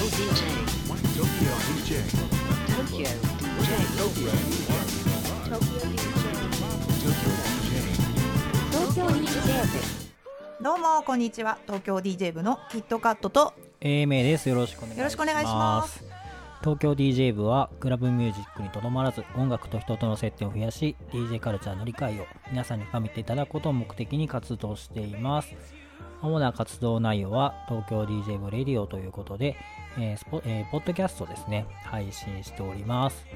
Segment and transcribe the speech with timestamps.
[0.00, 0.06] ど
[10.74, 11.58] うもこんにちは。
[11.66, 13.52] 東京 DJ 部のキットカットと
[13.82, 14.48] AMA です。
[14.48, 14.98] よろしくお願いします。
[15.00, 16.02] よろしくお願いします。
[16.60, 25.54] 東京 DJ 部はクラブミュージックにとどまらず音楽と人との接点を増やし DJ カルチャーの理解を皆さんに深めていただくことを目的に活動しています。
[26.22, 29.56] 主な活動内容は東京 DJ 部レディオということで、
[29.98, 33.26] えースポえーポッドキャストですね配信しております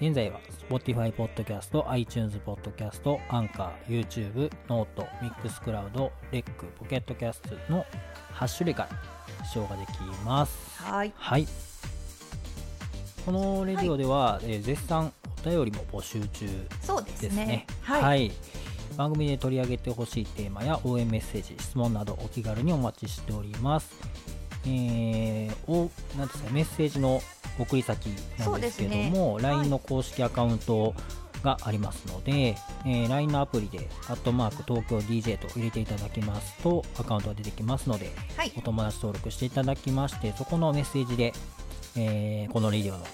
[0.00, 7.86] 現在は Spotify ポッドキャスト、iTunes ポッドキャスト、アンカー、YouTube、 note、 Mixcloud、レック、 Pocket Casts の
[8.34, 10.82] 8種類から視聴ができます。
[10.82, 11.46] はいはい。
[13.24, 15.10] このレディオでは、えー絶賛
[15.46, 16.48] お便りも募集中
[16.82, 17.66] そうですねですね。
[17.80, 18.32] はい、
[18.98, 23.96] 番組で取り上げてほしいテーマや応援メッセージ、質問などお気軽にお待ちしております。
[24.66, 27.22] えー、おなんですかメッセージの
[27.58, 28.06] 送り先
[28.38, 29.42] なんですけども、ね。
[29.42, 30.94] LINE の公式アカウント
[31.42, 38.52] がありますので、えー LINE のアプリで、アットマーク東京 DJ と入れていただきますと、アカウントが出てきますので、はい。
[38.56, 41.32] お友達登録していただきまして、そこのメッセージで、
[41.96, 43.04] えーこのレディオの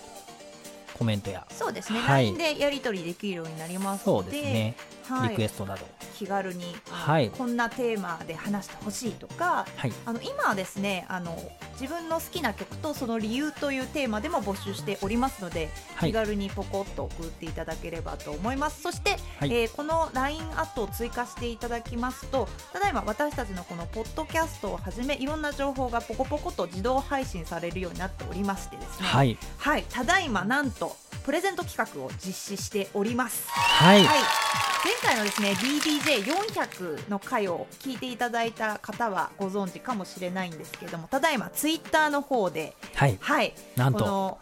[0.99, 2.25] コメントや、そうですね、はい。
[2.27, 4.29] LINE でやり取りできるようになりますそので。
[4.31, 5.87] うですね、はい、リクエストなど、
[6.17, 7.31] 気軽に、はい。
[7.31, 11.37] こんなテーマで話してほしいとかはい、あの今はですねあの
[11.81, 16.11] 自分の好きな曲とその理由というテーマでも募集しておりますので、はい。
[16.11, 18.83] 気軽にポコッと送っていただければと思います。
[18.83, 19.53] そして、はい。
[19.53, 29.07] えーこの LINE アットを追加していただきますとただいま私たちのこのポッドキャストをはじめいろんな情報がポコポコと自動配信されるようになっておりましてですね。
[29.07, 33.49] はい、はい、ただいまなんとプレゼント企画を実施しております。
[33.51, 34.19] はい、はい、
[34.85, 44.39] 前回のですね DDJ400 の回を聞いていただいた方はご存知かもしれないんですけれどもただいまツイッターの方で、はい、はい、なんと、この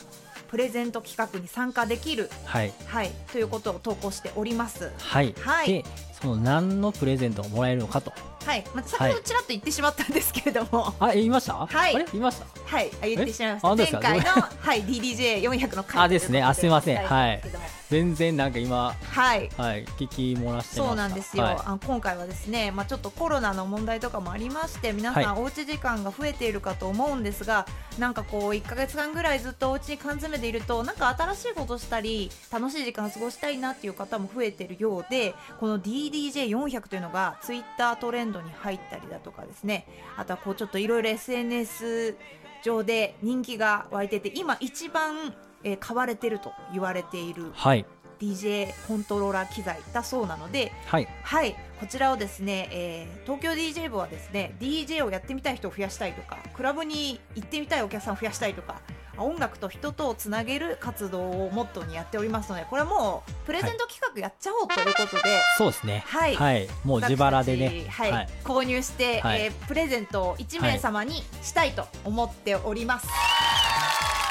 [0.48, 4.90] プレゼント企画に参加できる、はい、はい、ということを投稿しております。
[4.98, 5.68] はい、はい。
[5.68, 5.84] で、
[6.20, 8.12] その何のプレゼントがもらえるのかと。
[8.44, 11.54] はい、まあ、先ほどちらっと言ってしまったんですけれども、あ、え言いました？
[11.54, 11.92] はい。
[11.92, 12.46] 言いました？
[12.64, 13.76] はい、あ言ってしまいました。
[13.76, 16.42] 前回の、はい、DDJ400 の回あですね。
[16.42, 16.96] あすいません。
[16.96, 17.42] はい
[17.90, 20.76] 全然なんか今、はい、はい、聞き漏らして。
[20.76, 21.56] そうなんですよ、はい。
[21.64, 27.66] あの今回はですね、まあ、ちょっとコロナの問題とかもありまして皆さん、はおうち時間が増えているかと思うんですが
[27.98, 39.86] なんかこう1か月間ぐらいずっとお家に缶詰でいるとなんか新しいことしたり楽しい時間を過ごしたいなっていう方も増えているようでこの DDJ400 というのがツイッタートレンドに入ったりだとかですね。
[40.16, 42.16] あとはこうちょっといろいろ SNS
[42.62, 45.34] 上で人気が湧いてて今一番、
[45.64, 47.84] えー買われてると言われているはい、
[48.20, 58.80] DJ コントローラー機材だそうなのではい、はい、こちらをですね、えー東京 DJ 部はですね DJ をやってみたい人を増やしたいとかクラブに行ってみたいお客さんを増やしたいとか
[59.20, 66.02] 音楽と人とをつなげる活動をモットーにやっておりますのでこれはもうプレゼント企画やっちゃおうということで、そうですね。
[66.06, 66.34] はい。
[66.34, 67.86] はい、もう自腹で私ね。
[67.88, 68.12] はい。
[68.12, 69.42] はい、購入して、はい。
[69.42, 73.08] えープレゼントを1名様にしたいと思っております。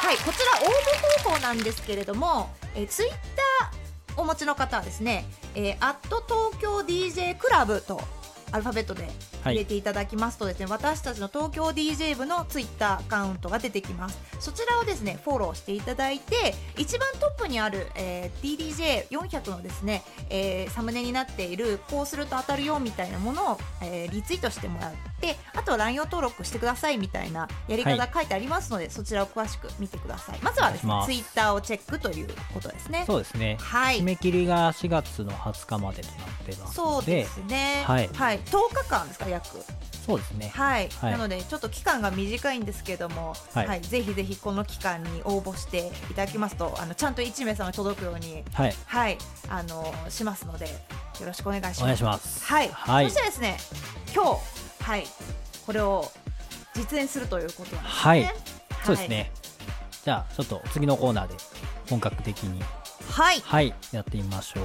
[0.02, 0.72] はい、こちら応
[1.24, 8.00] 募方法なんですけれども、えー、ツイッターお持ちの方はですね、えー、アット東京 DJ クラブと
[8.52, 9.08] アルファベットで
[9.44, 14.18] 入れていただきますとですね、私たちの東京 DJ 部のツイッターアカウントが出てきます。
[14.40, 24.92] そちらをですねフォローしていただいて一番トップにある、えー DDJ400 のですね、えーサムネになっているこうすると当たるよみたいなものを、えーリツイートしてもらっ
[25.22, 30.40] てあとは LINE を登録してくださいみたいなやり方書いてありますので、そちらを詳しく見てください。
[30.42, 33.04] まずはですねツイッターをチェックということですね。
[33.06, 33.58] そうですね。
[33.60, 34.00] はい。
[34.00, 37.84] 締め切りが4月の20日までとなってますそうので、ですね。
[37.86, 38.10] はい。
[38.10, 38.40] 10
[38.74, 39.29] 日間ですか？
[39.30, 39.48] 約
[40.06, 40.52] そうですね。
[40.54, 49.18] はい、はいなのでちょっと期間が短いんですけども、ははいいぜひぜひこの期間に応募していただきますとあのちゃんと1名様に届くようにはい、はい
[49.50, 50.72] あのしますのでよ
[51.26, 51.82] ろしくお願いします。
[51.82, 52.46] お願いします。
[52.46, 53.58] はい、はいそしてですね
[54.14, 55.06] 今日はい
[55.66, 56.12] これを
[56.76, 58.02] 実演するということなんですね。
[58.02, 58.34] はい
[58.84, 59.32] そうですね。
[60.04, 61.36] じゃあ、ちょっと次のコーナーで
[61.90, 62.62] 本格的に、
[63.12, 63.40] はい。
[63.42, 64.64] はい、やってみましょう。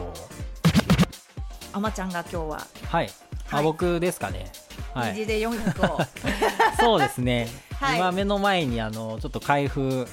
[1.72, 3.10] あまちゃんが今日ははい。
[3.50, 4.50] あ、はい僕ですかね。
[4.94, 5.14] はい。
[5.14, 5.98] DJ で400を、
[6.78, 7.48] そうですね。
[7.80, 7.98] はい。
[7.98, 10.06] 今目の前にあのちょっと開封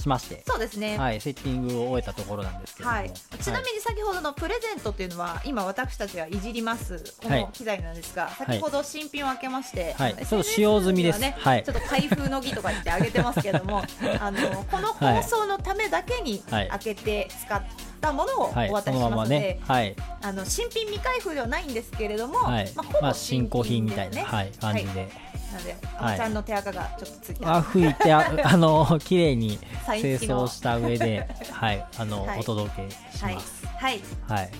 [0.00, 0.98] しまして、そうですね。
[0.98, 7.40] はい、セッティングを終えたところなんですけれども、はい、ちなみに先ほどのプレゼントっていうのは今私たちがいじりますこはい。
[7.42, 10.14] の機材なんですが、先ほど新品を開けまして、はい。
[10.16, 11.20] ちょっと使用済みです。
[11.20, 11.64] ねはい。
[11.64, 13.82] ちょっと開封の儀とか言ってあげてますけども
[14.20, 17.62] あのこの放送のためだけにはい開けて使っ
[18.00, 25.10] たものをはい、お渡ししまますので、まね、はい、あの新品未開封ではないんですけれども、はい、まあ、ほぼ新古品みたいな、はい、感じで、
[25.52, 26.14] なので、はい。
[26.14, 32.40] おちゃんの手垢がちょっとついてあ、拭いて、あ あの、綺麗に清掃した上で、はい、あの、はい。
[32.40, 33.34] お届けしはい。
[33.34, 33.66] ます。
[33.66, 34.00] はい。
[34.28, 34.50] はい、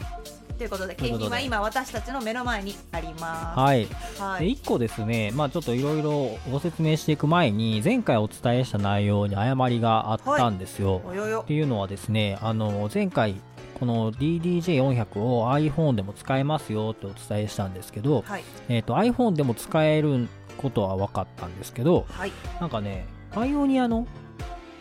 [0.60, 11.00] ということで景品は今私たちの目の前にありまはい、すはで1個ですね、まあ、ちょっといろいろご説明していく前に前回お伝えした内容に誤りがあったんですよ。
[11.06, 11.40] およよ。
[11.44, 13.36] っていうのはですねあの前回
[13.78, 18.44] この DDJ400 を iPhone でも使えますよってお伝えしたんですけど、はい。
[18.68, 20.28] えー、と iPhone でも使える
[20.58, 22.32] ことは分かったんですけどはい。
[22.60, 24.06] なんかねパイオニアの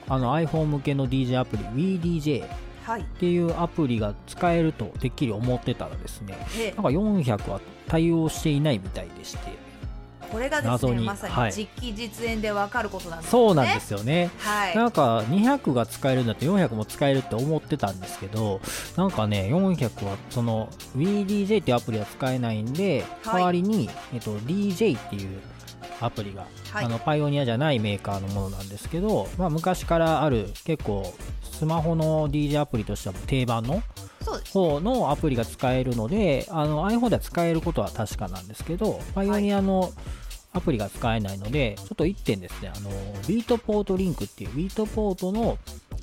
[0.10, 3.04] あの iPhone 向けの DJ アプリ WeDJ っはい。
[3.20, 9.40] ていうアプリが使えるとてっきり思ってたらですねえなんか400は対応していないみたいでして
[10.32, 11.00] これがです謎に。
[11.02, 11.50] ねまさはい。
[11.50, 13.32] に実機実演でわかることなんですね。
[13.32, 14.30] そうなんですよね。
[14.38, 14.76] はい。
[14.76, 18.62] なんか200が使えるんだって400も使えるって思ってたんですけど
[18.96, 23.34] なんかね400はその WeDJ っていうアプリは使えないんで、はい。
[23.38, 25.40] 代わりに、えっと、DJ っていう
[26.02, 26.86] アプリが、はい。
[26.86, 33.84] あのパイオニアじゃないメーカーのものなんですけど、まあ、昔からある結構スマホの DJ アプリとしては定番の
[34.54, 39.92] 方のアプリが使えるのであの iPhone では使えることは確かなんですけどパイオニアの
[40.52, 42.72] アプリが使えないので、ちょっと1点ですね。
[42.76, 42.90] あの
[43.28, 45.60] ビートポートリンクっていうビートポートの、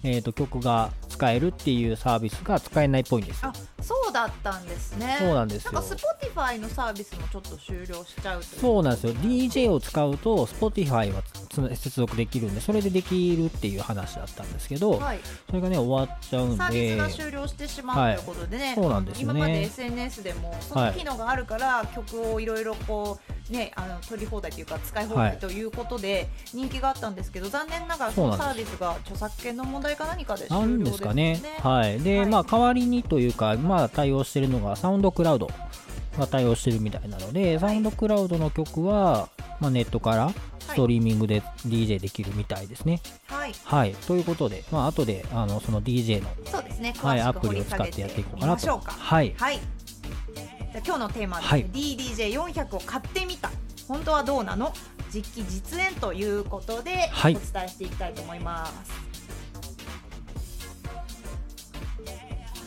[0.08, 3.50] えー、と曲が使えるっていうサービスが使えないっぽいんですよ。
[3.52, 5.16] あそうだったんですね。
[5.18, 5.72] そうなんですよ。
[5.72, 9.14] なんか Spotify のサービスもちょっと終了しちゃうそうなんですよ。
[9.14, 15.18] DJ を使うと Spotify はつ接続できるんでそれでできるっていう話だったんですけど、はい。
[15.48, 18.74] それがね終わっちゃうんサービスでが終了してしまう、はいということでね。
[18.76, 19.40] そうなんですよね。
[19.40, 31.40] 今まで SNS でもその機能があるから曲をいろいろこうねあの取り放題というか使い放はい題ということで人気があったんですけど、残念ながらそのサービスが著作権の問題か何かで終了ですかね。
[31.62, 32.00] はい。
[32.00, 35.50] で、はいまあ、代わりにというか、まあ、対応してるのが、サウンドクラウド
[36.18, 39.28] が対応してるみたいなので、サウンドクラウドの曲は、
[39.60, 43.00] まあ、ネットからストリーミングで DJ できるみたいですね。
[43.26, 43.94] はいはい。
[43.94, 48.78] ということで、まあ、後で、あの、その DJ の、そうですねはい、アプリを使ってやっていこうかなと。
[48.78, 49.34] はい。
[49.38, 49.60] はい
[50.84, 51.70] 今日のテーマはですね、はい。
[51.70, 53.50] DDJ400 を買ってみた。
[53.88, 54.72] 本当はどうなの？
[55.12, 57.36] 実機実演ということで、はい。
[57.36, 58.92] お伝えしていきたいと思います。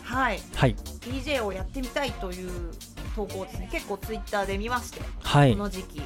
[0.04, 0.40] はい。
[0.56, 0.76] はい。
[1.02, 2.72] DJ をやってみたいという
[3.16, 5.52] 投稿をですね結構ツイッターで見まして、はい。
[5.52, 5.60] こ。
[5.60, 6.02] の時期。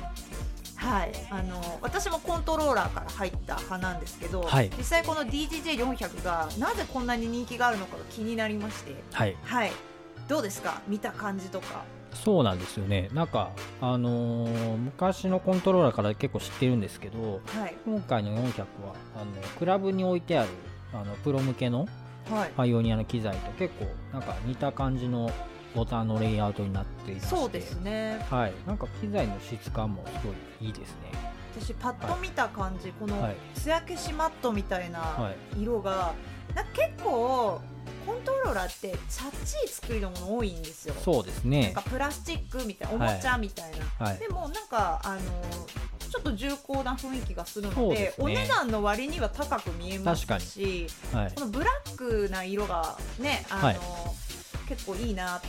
[0.76, 1.12] はい。
[1.30, 4.70] あの私もコントローラーから入った派なんですけど、はい。
[4.78, 8.96] 実際この DDJ400 がなぜこんなに人気があるのかが気になりまして。
[9.14, 9.38] はい。
[9.44, 9.72] はい
[10.28, 10.82] どうですか？
[10.88, 11.84] 見た感じとか。
[12.14, 13.10] そうなんですよね。
[13.14, 17.76] なんか、あのー昔のコントローラーから結構知ってるんですけど、はい。
[17.86, 18.66] 今回の400は、
[19.16, 20.50] あの、クラブに置いてある、
[20.94, 21.88] あの、プロ向けの、
[22.30, 22.52] はい。
[22.56, 25.30] パイオニアの機材と結構なんか似た感じの
[25.76, 27.36] ボタンのレイアウトになっていまして。
[27.36, 28.24] そうですね。
[28.30, 28.54] はい。
[28.68, 30.32] なんか機材の質感もすご
[30.64, 30.98] いいいですね。
[31.60, 33.36] 私パッと見た感じ、このはい。
[33.56, 35.62] 艶消しマットみたいなはい。
[35.64, 36.14] 色が、
[36.56, 37.60] なんか結構
[38.06, 40.96] コントローラーってチャッチい作りのもの多いんですよ。
[41.04, 45.20] そうですなんねかプラスチックみたいなおもちゃみたいな、はいでもなんかあの
[46.10, 48.14] ちょっと重厚な雰囲気がするのでね。
[48.18, 51.32] お値段の割には高く見えますしはい。
[51.34, 53.80] このブラックな色がねあの、はい。
[54.68, 55.48] 結構いいなと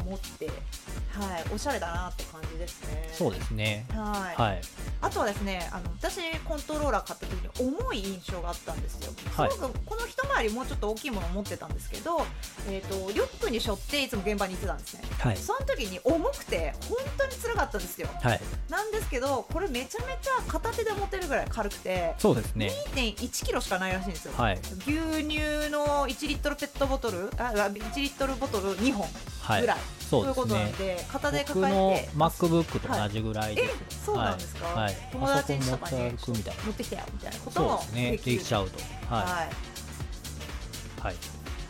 [0.00, 3.08] 思って、はい、おしゃれだなって感じですね。
[3.12, 3.86] そうですね。
[3.90, 4.40] はい。
[4.40, 4.60] はい。
[5.02, 9.50] あとはですねあの私コントローラー買った時に重い印象があったんですよ、はい。
[9.50, 12.24] すごくこの一回りもうちょっと大きいものを持ってたんですけど、
[12.68, 15.02] えー、とリュックに背負っていつも現場に行ってたんですね。
[15.18, 15.36] はい。
[15.36, 18.08] その時に重くて本当に辛かったんですよ。
[18.22, 18.40] はい。
[18.70, 22.70] なんですけどこれめちゃめちゃ片手で持てるぐらい軽くてそうですね。
[22.94, 24.58] 2 1キロしかないらしいんですよ、はい。
[24.60, 29.06] 牛乳の1リットルペットボトルあ1リットルボトル2本
[29.42, 29.60] はい。
[29.60, 29.78] ぐらい、
[30.12, 34.84] そういうことなですねので片手僕の抱えて MacBook と同じぐらいでえす、そうなんですか、はい。
[34.84, 38.10] はい友達に持ち歩くみたいな持ってきたよみたいなこともですね。
[38.12, 38.78] できちゃうと。
[39.08, 39.24] ははい。
[39.24, 41.14] いはい。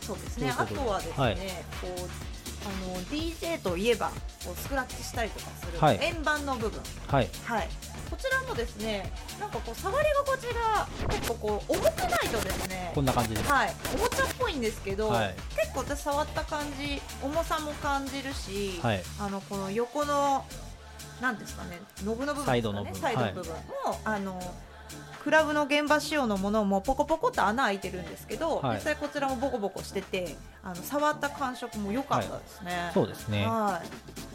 [0.01, 0.53] そうですね。
[0.57, 1.35] あとはですね、はい。
[1.35, 1.39] こ
[1.87, 2.09] う
[2.65, 4.11] あの DJ といえば
[4.45, 5.99] こうスクラッチしたりとかする、はい。
[6.01, 6.81] 円盤の部分。
[7.07, 7.29] はい。
[7.45, 7.69] はい
[8.13, 13.51] こちらもですねなんかこう触り心地が結構こう重くないとですねこんな感じです。
[13.51, 15.35] はいおもちゃっぽいんですけど、はい。
[15.57, 19.01] 結構私触った感じ重さも感じるし、はい。
[19.19, 20.45] あのこの横の
[21.19, 23.01] なんですかねノブの部分ねサイドの部分。
[23.01, 23.57] サイドの部分も、
[24.05, 24.39] あの
[25.23, 28.75] クラブの現場仕様のものもポコポコっと穴開いてるんですけど、はい。
[28.75, 32.91] 実際こちらもボコボコしててあの触った感触も良かったですね。
[32.93, 33.47] そうですね。
[33.47, 34.32] はい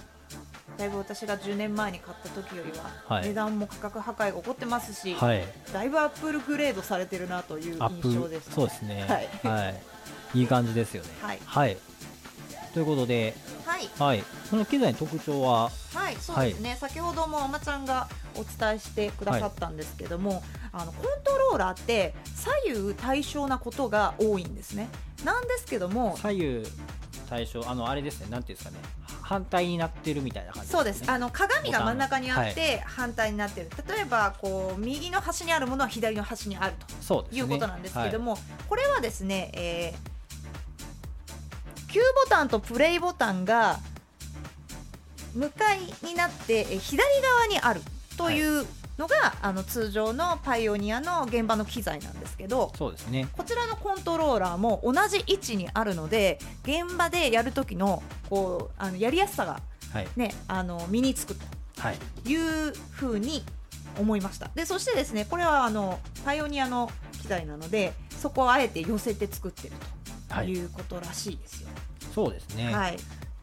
[0.79, 3.29] だいぶ私が10年前に買った時よりは、はい。
[3.29, 5.43] 値段も価格破壊が起こってますし、はい。
[5.73, 9.05] だいぶアップルグレードされてるなという印象です、プそうですね。
[9.45, 9.65] はい。
[9.65, 9.81] はい。
[10.35, 11.11] いい感じですよね。
[11.45, 11.77] はい。
[12.73, 13.91] ということではい。
[13.99, 14.25] はい。
[14.51, 15.71] この機材の特徴は？
[15.95, 20.43] はい、そうですね、先ほどもあまちゃんがお伝えしてくださったんですけども、
[20.73, 24.89] あのコントローラーって左右対称なことが多いんですね。
[25.25, 26.67] なんですけども、左右
[27.29, 28.29] 対称あのあれですね。
[28.31, 28.83] なんていうんですかね
[29.29, 36.75] 反対になってるみたいな感じそうです、あの鏡が真ん中にあっボて反対になってる、例えばこう右の端にあるものは左の端にある
[37.07, 38.39] ということなんですけども、
[38.71, 43.81] これはですね、えー、Q ボタンとプレイボタンが
[45.35, 47.83] 向かいになってえー左側にある
[48.17, 48.65] という
[48.99, 53.29] のが、あの通常のパイオニアの現場の機材なんですけどそうですね。
[53.33, 59.61] こちらのコントローラーも同じ位置にあるので現場でやる時のこうあのやりやすさが、
[59.93, 60.09] はい。
[60.17, 61.37] ね、あの身につく
[61.79, 61.97] はい。
[62.25, 63.45] というふうに
[63.99, 64.51] 思いました。
[64.55, 66.91] でそしてですねこれはあのパイオニアの
[67.23, 69.75] 機材なのでそこをあえて寄せて作ってる
[70.29, 70.49] とはい。
[70.49, 71.69] いうことらしいですよ。
[72.15, 72.97] そうですね、はい、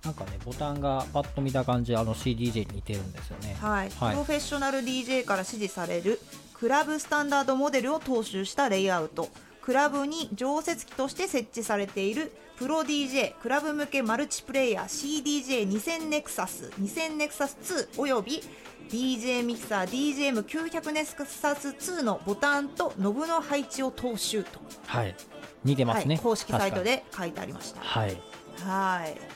[0.06, 3.56] なんかねボタンがパッと見た感じあの CDJ に似てるんですよね。
[3.60, 3.90] はい。
[3.90, 4.12] はい。
[4.12, 6.20] プロフェッショナル DJ から支持される
[6.54, 9.30] クラブスタンダードモデルを踏襲したレイアウト。
[9.62, 17.58] クラブに常設機として設置されているプロ DJ クラブ向けマルチプレイヤー CDJ2000 ネクサス2000ネクサス
[17.96, 18.44] 2および
[18.90, 25.16] DJ ミキサー DJM900 ネクサス2のボタンとノブの配置を踏襲と、はい。
[25.64, 27.82] 似てますね、はい、公式サイト確で書いてありました。
[27.82, 28.22] はい。
[28.60, 29.35] はい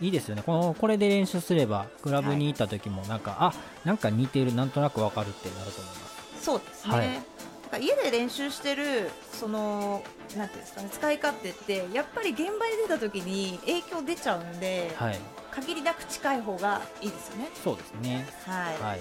[0.00, 0.42] いいですよね。
[0.44, 3.52] このこれで練習すればクラブに行った時もなんか、あ
[3.84, 6.44] なんか似てるなんとなくわかるってなると思います。
[6.44, 7.22] そうですね、はい。
[7.70, 10.02] か家で練習してるその
[10.36, 15.18] なんていうんですかね使い勝手ってやっぱり現場に出た時に影響出ちゃうんで、はい。
[15.50, 17.48] 限りなく近い方がいいですよね。
[17.64, 18.26] そうですね。
[18.44, 19.00] はい、はい。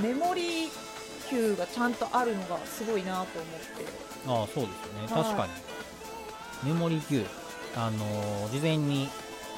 [0.00, 0.68] メモリー
[1.28, 3.36] Q がちゃんとあるのがすごいなと思って。
[4.28, 5.12] ああそうですよね。
[5.12, 5.24] はい。
[5.24, 6.72] 確かに。
[6.72, 7.24] メモリー Q
[7.76, 9.08] あのー事前に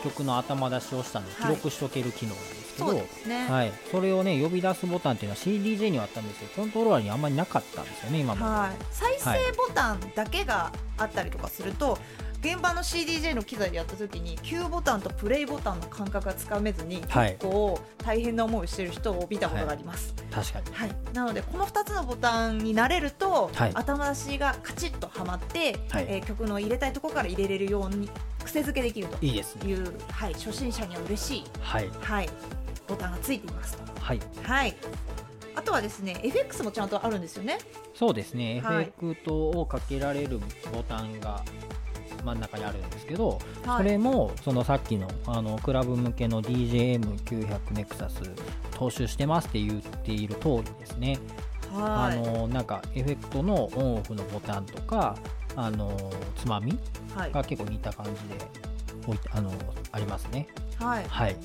[0.02, 1.54] 曲の頭出しをしたので記はい。
[1.56, 3.48] 録しとける機能なんですけど、そうですね。
[3.48, 11.98] はい、それをね呼び出すボタンっていうのは CDJ にはあったんですけどコントローラーにあんまりなかったんですよね今まで、はい、再はい生ボタンだけがあったりとかすると、
[12.40, 17.32] 現場の CDJ の機材でやった時に Q ボタンとプレイボタンの感覚がつかめずに、はい。
[17.32, 20.66] 結構大変な思いをしている人を見たことがあります、確かに。
[20.72, 20.90] はい。
[21.12, 23.70] なのでこの2つのボタンに慣れると、はい。
[23.74, 26.06] 頭出しがカチッとはまって、はい。
[26.08, 28.08] えー曲の入れたいところから入れれるように
[28.44, 29.70] 癖付けできるといいですね。
[29.70, 31.90] いう、はい、初心者には嬉しい、はい。
[32.00, 32.28] はい、
[32.86, 34.00] ボタンがついていますと。
[34.00, 34.20] はい。
[34.42, 34.76] はい。
[35.54, 37.58] あとはですね FX もちゃんとあるんですよね。
[37.94, 38.82] そうですね、はい。
[38.82, 40.38] エフェクトをかけられる
[40.72, 41.42] ボタンが
[42.24, 43.78] 真ん中にあるんですけど、はい。
[43.78, 48.22] それもそのさっきのあのクラブ向けの DJM900 ネクサス
[48.72, 51.18] 踏襲してますって言っている通りですね、
[51.72, 52.18] はい。
[52.18, 55.16] あのなんかエフェクトのオンオフのボタンとか
[55.56, 55.96] あの
[56.36, 56.78] つまみ
[57.14, 57.32] はい。
[57.32, 58.44] が結構似た感じで
[59.06, 59.52] 置いてあの
[59.92, 60.46] ありますね。
[60.78, 61.04] はい。
[61.08, 61.36] はい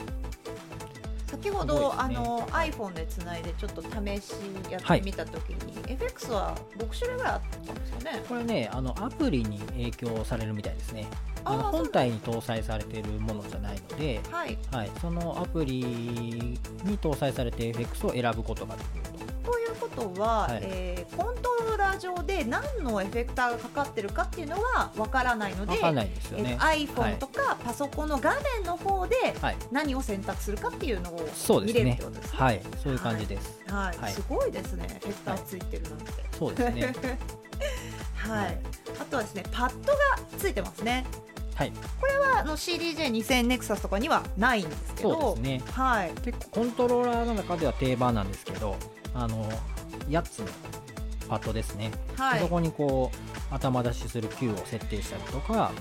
[1.34, 1.96] 先ほど、ね。
[1.98, 3.88] あの iPhone でつないでちょっと試
[4.22, 4.34] し
[4.70, 8.24] やってみたときに、FX は6種類ぐらいあったんですかね。
[8.30, 11.08] これねあのアプリに影響されるみたいですね。
[11.46, 16.60] あの本体に搭載されているものじゃないので、はい、はい、そのアプリに
[17.00, 19.33] 搭載されて FX を選ぶことができると。
[19.44, 20.60] ということは、はい。
[20.64, 26.10] えーコントローラー上で何のエフェクターがかかってるかっていうのはわからないのでよね。
[26.32, 32.40] えー iPhone とかパソコンの画面の方ではい、何を選択するかっていうのを見れるってことですね。
[32.40, 33.62] はい、そういう感じです。
[33.68, 33.98] はい。
[33.98, 34.12] はい。
[34.14, 36.06] すごいですね、エフェクターついてるなんて。
[36.38, 36.94] そうですね。
[38.16, 38.60] はい、はい
[39.00, 40.00] あとはですね、パッドが
[40.38, 41.06] ついてますね。
[41.56, 41.72] はい、
[42.02, 45.62] これはあの CDJ2000 ネクサスとかにはないんですけど、そうですね。
[45.72, 48.76] はい、結構コントローラーの中では定番なんですけど、
[49.14, 49.50] あの
[50.10, 50.48] 8つの
[51.30, 51.92] パッドですね。
[52.18, 55.72] はい、そこにこう頭出しする Q を設定したりとか、は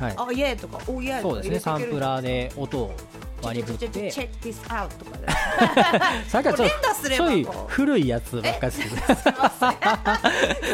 [0.00, 1.58] い、はいあ、イエーとか、おイエーとかそうですね。
[1.60, 2.94] サンプラーで音を
[3.42, 5.26] 割り振って、チェック this out とかで。
[6.28, 6.66] さっきはちょ
[7.10, 8.88] ちょい古いやつばっかりでする。
[8.88, 9.78] すいません。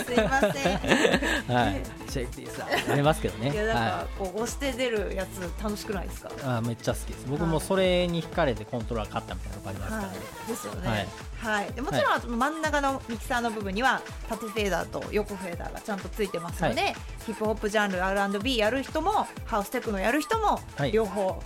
[0.05, 1.55] すいません。
[1.55, 3.53] はい、チェックですありますけどね。
[3.53, 6.29] いやなんはかこう押して出るやつ楽しくないですか？
[6.29, 7.27] い、あめっちゃ好きです。
[7.29, 10.09] 僕もそれに惹かれてコントローラー買ったみたいなのがありますからね。
[10.09, 11.09] はい、ですよはいね。
[11.41, 16.95] はい、でもちろん真ん中のミキサーの部分には縦フェーダーと横フェーダーがちゃんとついてますので、
[17.27, 20.93] ヒップホップジャンル R&B やる人もハウステクノやる人もはい。
[20.93, 21.39] 両方、はい。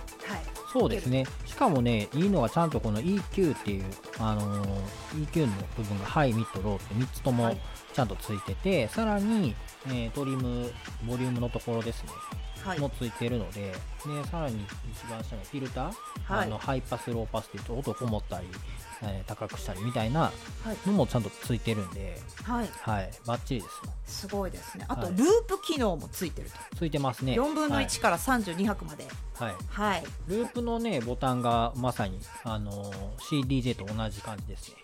[0.71, 1.25] そうですね。
[1.45, 3.85] しかもね、いいのがちゃんとこの EQ っていう、
[4.19, 7.57] あのー EQ の部分がハイ、ミッド、ローって3つともはい。
[7.93, 9.55] ちゃんとついてて、さらに、
[9.87, 10.69] えートリム、
[11.07, 12.09] ボリュームのところですね。
[12.63, 12.79] はい。
[12.79, 13.75] もついてるので、で
[14.29, 15.93] さらに一番下のフィルター、
[16.33, 16.47] はい。
[16.47, 18.47] あのハイパスローパスっていうと音こもったり、
[19.03, 20.31] えー高くしたりみたいなは
[20.73, 20.87] い。
[20.87, 22.69] のもちゃんとついてるんで、はい。
[22.81, 23.71] はい、バッチリです。
[23.85, 24.85] よすごいですね。
[24.87, 25.15] あとはい。
[25.15, 27.33] ループ機能もついてると、ついてますね。
[27.33, 29.05] 4分の1から32拍まで。
[29.35, 29.89] はい、はい。
[29.91, 34.75] はいループのねボタンがまさに、あのー CDJ と同じ感じですね。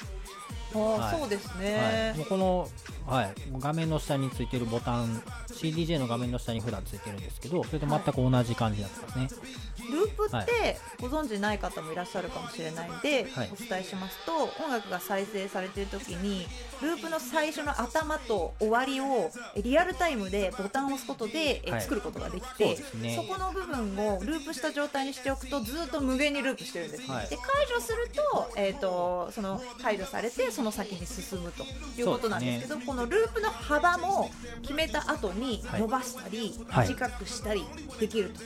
[0.74, 1.20] あーはい。
[1.20, 2.70] そうですはい、ねもうこの、
[3.06, 9.28] はい、画面の下についてるボタン CDJ の画面の下に普段ついてるんですけどそれと全く同じ感じになってますね、
[9.90, 10.46] ループっはい。
[10.46, 13.50] てご存知ない方もいらっしゃるかもしれないんで、はい。
[13.52, 16.46] お伝えしますと音楽が再生されている時に
[16.82, 23.16] ループの最初の頭と終わりをえリアルタイムでボタンを押すことで作ることができて、ですね。
[23.16, 27.30] そこの部分をループした状態にしておくとずっと無限にループしてるんです、はい。
[27.30, 31.64] で解除すると,、えー、とその解除されてその先に進むと
[32.00, 34.30] いうことなんですけどこのループの幅も
[34.62, 35.82] 決めた後にはい。
[35.82, 36.88] 伸ばしたり、はい。
[36.90, 37.64] 短くしたり
[38.00, 38.42] できると。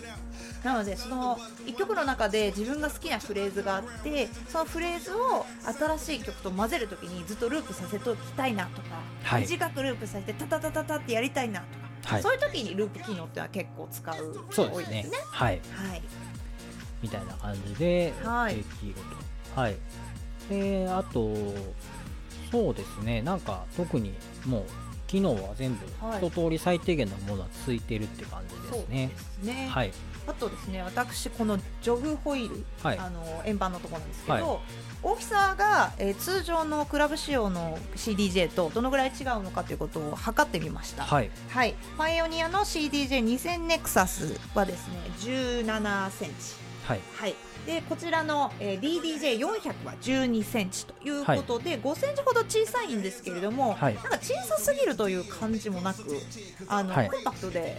[0.65, 9.41] なのでその1曲の中で自分が好きなフレーズがあってそのフレーズを新しい曲と混ぜるときにずっとループさせておきたいなとか、はい。
[9.43, 11.65] 短くループさせてタタタタタってやりたいなと
[12.07, 12.23] か、はい。
[12.23, 14.15] そういう時にループ機能ってのは結構使う
[14.49, 15.03] そうですね。
[15.03, 15.09] ね。
[15.29, 15.61] はい。
[15.71, 16.01] はい。
[17.03, 18.55] みたいな感じではい。
[18.55, 18.93] できる
[19.53, 19.61] と。
[19.61, 19.75] はい、
[20.49, 21.31] であと
[22.51, 23.21] そうですね。
[23.21, 24.15] なんか特に
[24.47, 24.63] もう
[25.07, 26.27] 機能は全部はい。
[26.27, 29.07] 一通り最低限のものはついてるって感じですね。
[29.07, 29.91] ですね、はい。
[30.27, 32.97] あとですね私このジョグホイール、はい。
[32.97, 34.59] あの円盤のところなんですけど、はい。
[35.03, 41.03] 大きさが、えー通常のクラブ仕様の CDJ とどのぐらい違うのかということを測ってみました。
[41.03, 41.29] はい。
[41.49, 46.35] はい、パイオニアの CDJ2000 ネクサスはですね17センチ。
[46.85, 47.01] はい。
[47.15, 47.35] はい。
[47.65, 53.95] でこちらの、えー DDJ400 は12センチということで、5センチほど小さいんですけれども、はい。
[53.95, 56.03] なんか小さすぎるという感じもなく、
[56.67, 57.09] あの、はい。
[57.09, 57.77] コンパクトで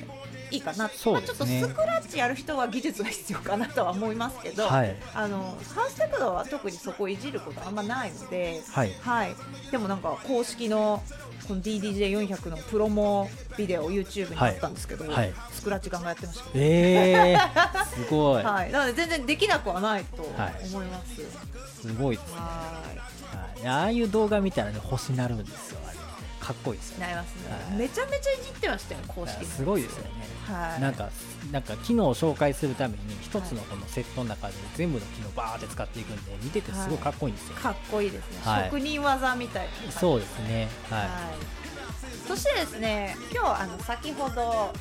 [0.51, 0.89] いいかな。
[0.89, 0.95] ね。
[1.13, 4.97] まあちょっとスクラッチやる人は技術が必要かなとは思いますけど、はい。
[5.15, 8.93] あのハウステクノは特にそこをいじることあんまないので、はい。
[9.01, 9.35] はい。
[9.71, 11.03] でもなんか公式の
[11.47, 15.33] この DDJ400 のプロモビデオ YouTube にあったんですけど、はい。
[15.51, 16.45] スクラッチガンガンやってました。
[16.55, 20.55] えー、すごい、はい、なので全然できなくはないとはい。
[20.67, 21.57] 思います。
[21.87, 26.06] すごいですね、ははい、ああいう動画見たらね星なるんですよあれ
[26.47, 27.79] かっこいいですい、よなりますね、はい。
[27.79, 29.47] めちゃめちゃいじってましたよ、公式に。
[29.47, 30.11] すごいですよね。
[30.47, 31.11] はい、なんか
[31.51, 38.65] なんか機能を紹介するために一つのこのセットの中で全部の機能バーって使っていくんで見ててすごいかっこいいんですよ、かっこいいですね、はい。
[38.67, 39.93] 職人技みたいな感じ。
[39.93, 40.69] そうですね。
[40.89, 41.66] ははい
[42.27, 44.73] そしてですね今日あの先ほど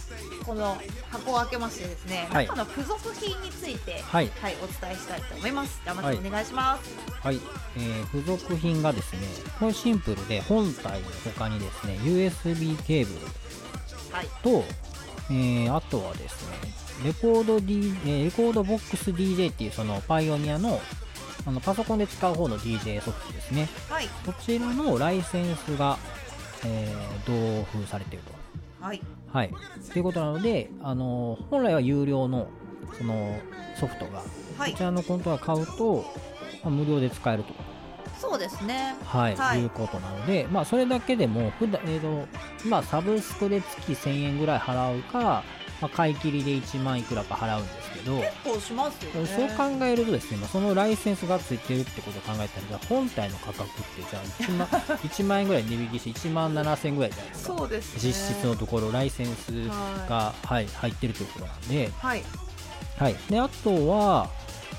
[0.45, 0.77] この
[1.11, 2.47] 箱を開けましてですね、はい。
[2.47, 4.31] 中の付属品について、はい。
[4.41, 5.81] はい、お伝えしたいと思います。
[5.83, 6.91] じゃあまずお願いします。
[7.23, 7.39] い、はい。
[7.77, 9.19] えー付属品がですね
[9.59, 13.25] これシンプルで本体の他にですね USB ケーブル
[14.11, 14.63] はい、と、
[15.29, 16.55] えーあとはですね
[17.03, 20.79] レコード、D えーレコードボックス DJ っていうそのパイオニアの
[21.45, 23.69] あのパソコンで使う方の DJ ソフトですね。
[23.89, 25.99] はい、こちらのライセンスが、
[26.65, 28.85] えー同封されていると。
[28.85, 29.01] はい、
[29.31, 29.53] はい。
[29.91, 32.47] ということなので、あの本来は有料の
[32.97, 33.39] その
[33.79, 34.23] ソフトが、
[34.57, 34.71] はい。
[34.71, 36.05] こちらのコントローラー買うと、
[36.63, 37.53] まあ無料で使えると、
[38.19, 38.95] そうですね。
[39.05, 39.35] はい。
[39.35, 39.59] はい。
[39.61, 42.27] い、うことなので、まあ、それだけでも普段、えーと
[42.67, 45.43] まあ、サブスクで月1000円ぐらい払うか、ま
[45.87, 49.27] あ、買い切りで1万いくらか払うんですけど、結構しますよね。
[49.27, 54.67] そう考えるとですね、まあ、そのライセンスがついてるってことを考えたら、じゃあ本体の価格ってじゃあ1万
[54.99, 57.57] ,1 万円ぐらい値引きして1万7000円ぐらいじゃないですか。
[57.57, 57.99] そうですね。
[58.03, 59.67] 実質のところライセンス
[60.07, 62.23] が、はい、入ってるということなんで、はい、
[62.97, 64.29] はい、であとは、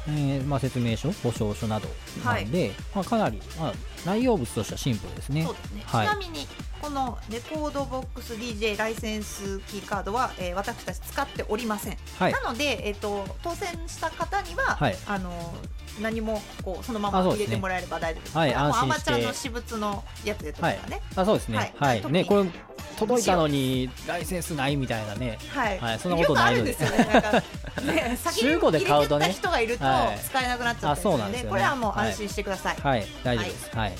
[0.08, 1.88] えーまあ、説明書、保証書など
[2.24, 3.72] なんで、まあ、かなり、まあ、
[4.06, 5.42] 内容物としてはシンプルですね。
[5.44, 5.54] そう。
[5.54, 5.82] ですね。
[5.86, 6.06] はい。
[6.06, 6.46] ちなみに
[6.80, 11.96] このレコードボックス DJ ライセンスキーカードは、えー私たち使っておりません。
[12.18, 12.32] はい。
[12.32, 14.96] なので、えっ、と当選した方には、はい。
[15.06, 15.54] あの
[16.00, 18.38] 何もこうそのまま入れてもらえれば大丈夫です。
[18.38, 19.10] はいこれもう安心して。
[19.10, 21.02] アマチュアの私物のやつでとかね。
[21.16, 22.12] あそうですね、ははい。
[22.12, 22.50] ねこれ
[22.98, 26.70] 届いたのにライセンスないみたいなね、はい、はいそんなことないので。
[26.70, 27.12] よくあるんですよね。
[27.12, 27.42] なんか
[27.82, 32.76] ね、中古で買うとね人がいるとはい使えなくなっちゃうなんですよねこれはもう安心してください。
[32.76, 33.76] はい、大丈夫です。
[33.76, 33.92] はい、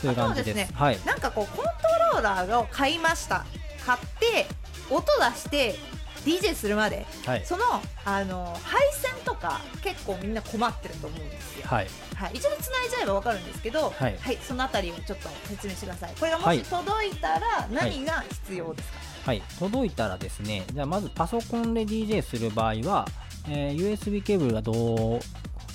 [0.00, 0.54] という感じです。
[0.56, 1.70] ねはい、なんかこうコント
[2.14, 3.44] ローラーを買いました。
[3.86, 4.46] 買って
[4.90, 5.74] 音出して
[6.24, 7.64] DJ するまではい、その
[8.04, 11.66] あの配線とか結構みんな困ってると思うんですよ。
[11.66, 16.14] はい、はい、一度繋いじゃえばわかるんですけど、はいそのあたりをちょっと説明してください。
[16.18, 19.11] これがもはいし届いたら何が必要ですか？
[19.24, 23.06] はい、届いたらですね、じゃあまずパソコンで DJ する場合は、
[23.48, 25.20] えー USB ケーブルが同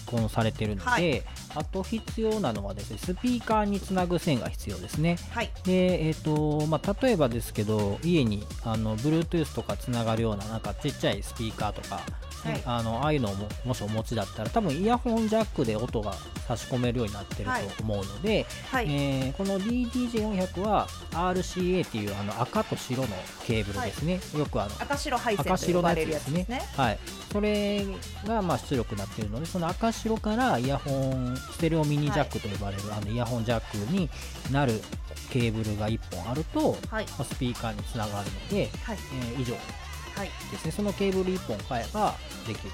[0.08, 1.24] コンされてるので、はい。
[1.56, 5.18] あと必要なのはですねスピーカーにつなぐ線が必要ですね。
[5.32, 5.52] はい。
[5.66, 12.62] でえっ、とまあ例えばですけど家にあの Bluetooth とかつながるようななんかちっちゃいスピーカーとか、ねはい。
[12.66, 16.14] あのああいうのをももしお持ちだったら多分イヤホンジャックで音が
[16.48, 17.68] 差し込めるようになってるはい。
[17.68, 23.08] と思うので、はい、えーこの DDJ400 は RCA っていうあの赤と白の
[23.46, 26.40] ケーブルですね、よくあの赤白配線と呼ばれるですね。
[26.40, 26.84] やつですね。
[26.84, 27.00] はい、
[27.32, 27.86] それ
[28.26, 34.10] がまあ出力になっているのでその赤白からイヤホンステレオミニジャックと呼ばれる、あのイヤホンジャックに
[34.52, 34.82] なる
[35.30, 37.06] ケーブルが1本あると、はい。
[37.06, 38.98] まあスピーカーにつながるので、はい。
[39.34, 39.54] えー以上。
[39.54, 39.87] はい
[40.26, 40.72] ですね。
[40.72, 42.16] そのケーブル1本買えば
[42.48, 42.72] できる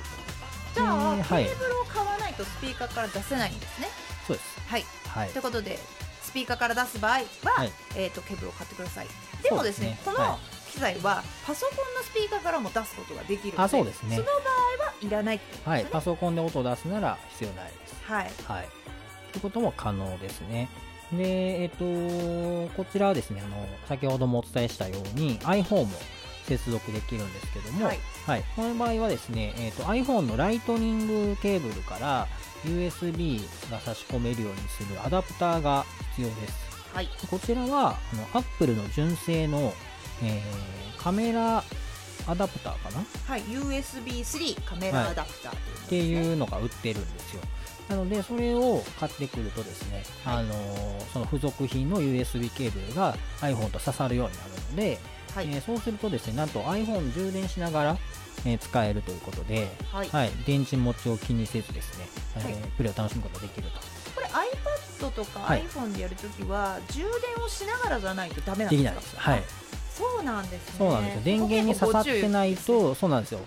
[0.75, 1.45] じゃあ、えーはい。
[1.45, 3.87] ケーブルを買わないとスピーカーから出せないんですね。
[4.27, 4.61] そうです。
[4.67, 4.85] はい。
[5.07, 5.29] はい。
[5.29, 5.77] ということで
[6.21, 7.71] スピーカーから出す場合は、はい。
[7.95, 9.07] えー、とケーブルを買ってください。
[9.43, 10.39] でもですねこの
[10.71, 14.15] 機材はパソコンのスピーカーからも出すことができるのであそうですね。
[14.15, 17.95] その場合はいらないってことはい、パソコンで音を出すなら必要ないです。
[18.03, 18.31] はい。
[18.45, 18.69] はい。
[19.31, 20.69] ということも可能ですね。
[21.11, 25.91] で、えっ、と、こちらはですね、あの、先ほどもお伝えしたように iPhone も
[26.47, 27.99] 接続できるんですけども、はい。
[28.25, 28.43] はい。
[28.55, 32.27] この場合はですね、えっ、と、iPhone のライトニングケーブルから
[32.65, 36.53] USB が差し込めるようにするアダプターが必要です。
[36.93, 37.09] はい。
[37.29, 39.73] こちらは、あの、Apple の純正の、
[40.23, 41.61] えーカメラ
[42.27, 43.03] アダプターかな？
[43.27, 43.41] はい。
[43.41, 45.95] USB3 カメラアダプターというって
[46.29, 47.41] いうのが売ってるんですよ。
[47.89, 50.37] なので、それを買ってくるとですね、はい。
[50.37, 54.99] あのーその付属品の USB ケーブルが iPhone と刺さるようになるので、
[55.35, 57.97] はい、えーそうするとですね、なんと iPhone 充電しながら、
[58.45, 62.05] えー使えるということで、はいはい、電池持ちを気にせずですね、
[62.37, 63.79] えーはいプレイを楽しむことができると。
[64.15, 67.01] これ iPad とかはい iPhone でやるときは充
[67.35, 68.85] 電をしながらじゃないとダメなんでですか？
[68.85, 69.15] きないです。
[69.17, 69.43] はい。
[69.93, 71.21] そうなんですねそうなんですよ。
[71.23, 73.39] 電源に刺さってないと、そうなんですよ。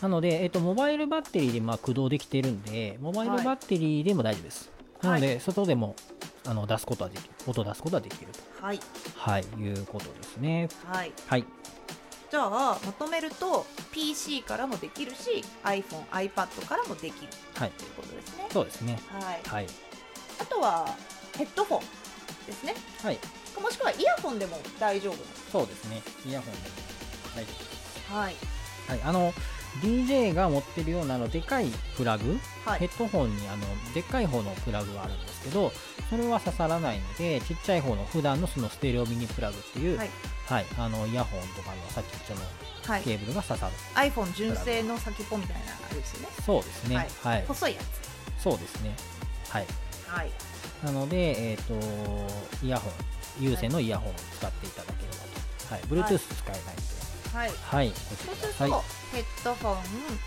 [0.00, 4.68] なので、えっと、モバイルバッテリーでまあ駆動できてるんで、モバイルバッテリーでも大丈夫です。
[4.68, 5.94] はいなので、外でも
[6.46, 8.38] あの出すことはできる、音を出すことはできると。
[8.62, 8.80] はい
[9.16, 10.68] はい、いうことですね。
[10.86, 11.44] はいはい。
[12.30, 17.70] じゃあまとめると PC からもできるし iPhone、iPad からもできるはい。
[17.72, 18.46] ということですね。
[18.52, 19.00] そうですね。
[19.10, 19.66] はい、はい。
[20.40, 20.86] あとは
[21.36, 21.80] ヘッドフォン
[22.46, 22.74] ですね。
[23.02, 23.18] はい。
[23.60, 25.16] もしくはイヤホンでも大丈夫
[25.50, 26.00] そうですね。
[26.24, 26.64] イヤホンでも
[27.34, 28.12] 大丈夫です。
[28.12, 28.36] はい。
[28.88, 29.00] はい。
[29.02, 29.32] あの、
[29.80, 32.80] DJ が持ってるようなあのでかいプラグ、はい。
[32.80, 33.62] ヘッドホンにあの
[33.94, 35.72] でっかい方のプラグがあるんですけど、
[36.10, 40.10] それは刺さらないので、ちっちゃい方の普段のそのステレオミニプラグっていう、はい。
[40.46, 42.40] はい、あのイヤホンとかのさっき言ったの
[42.94, 43.02] はい。
[43.02, 43.72] ケーブルが刺さる。
[43.94, 46.28] iPhone 純正の先っぽみたいなあれですよね。
[46.44, 46.96] そうですね。
[46.96, 47.46] ははいい。
[47.46, 47.80] 細いや
[48.38, 48.94] そうですね。
[49.48, 49.66] はい。
[49.66, 50.08] つ。
[50.08, 50.30] はい。
[50.84, 51.74] なので、えっ、と、
[52.64, 52.92] イヤホン、
[53.40, 55.74] 有線のイヤホンを使っていただければと。
[55.74, 56.04] はい。
[56.04, 57.01] Bluetooth 使えないので。
[57.32, 57.50] はい。
[57.50, 57.88] はい。
[57.88, 58.70] ごそうすると、ください。
[58.70, 59.76] ヘッドフォン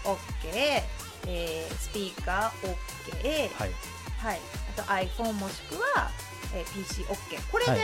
[0.04, 0.84] OK、
[1.28, 3.72] えー、スピーカー OK、はい。
[4.26, 4.40] はい、
[4.76, 6.10] あと iPhone もしくは、
[6.56, 7.80] えー、PC OK これではい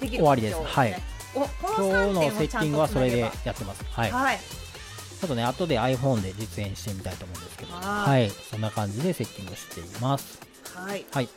[0.00, 1.02] できる終わりですはい
[1.34, 3.84] おこ今の3日のセッティングはそれでやってます。
[3.84, 4.10] はい。
[4.10, 8.30] はい、ちょっとね、後で iPhone で実演してみたいと思うんですけど、ははいい。
[8.30, 10.40] そんな感じでセッティングしています。
[10.74, 11.28] はい、はい。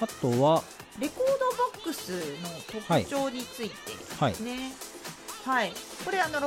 [0.00, 0.62] あとは、
[1.00, 2.10] レコードボックス
[2.42, 2.48] の
[2.80, 3.74] 特徴について
[4.18, 4.72] はいですね
[5.44, 5.72] はい、
[6.04, 6.40] これあの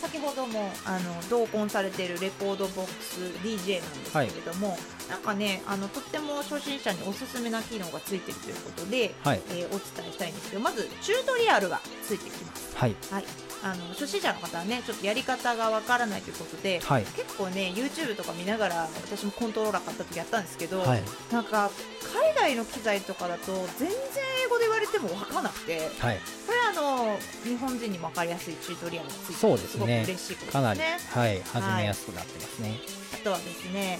[0.00, 4.76] 先ほどもあの同梱されているレコードボックス DJ なんですけれども、
[5.08, 9.40] なんかねあのとっても初心者におすすめな機能がついているということで、はい。
[9.50, 12.96] えーお伝えしたいんですけどまずチュートリアルがついてきますはい。
[13.12, 13.24] はい
[13.60, 17.04] あの初心者の方はねちょっとやり方がわからないということではい。
[17.04, 21.02] 結構ね YouTube とか見ながら私もコントローラー買った時やったんですけど、はい。
[21.30, 21.70] なんか
[22.12, 23.98] 海外の機材とかだと全然
[24.44, 26.20] 英語で言われてもわかんなくてはい。
[26.46, 31.42] これあの日本人にもわかりやすいチュートリアルがついてそうですねすごく嬉しいことかなり、ですねはい。
[31.42, 32.78] 始めやすくなってますね。
[33.14, 33.98] あとはですね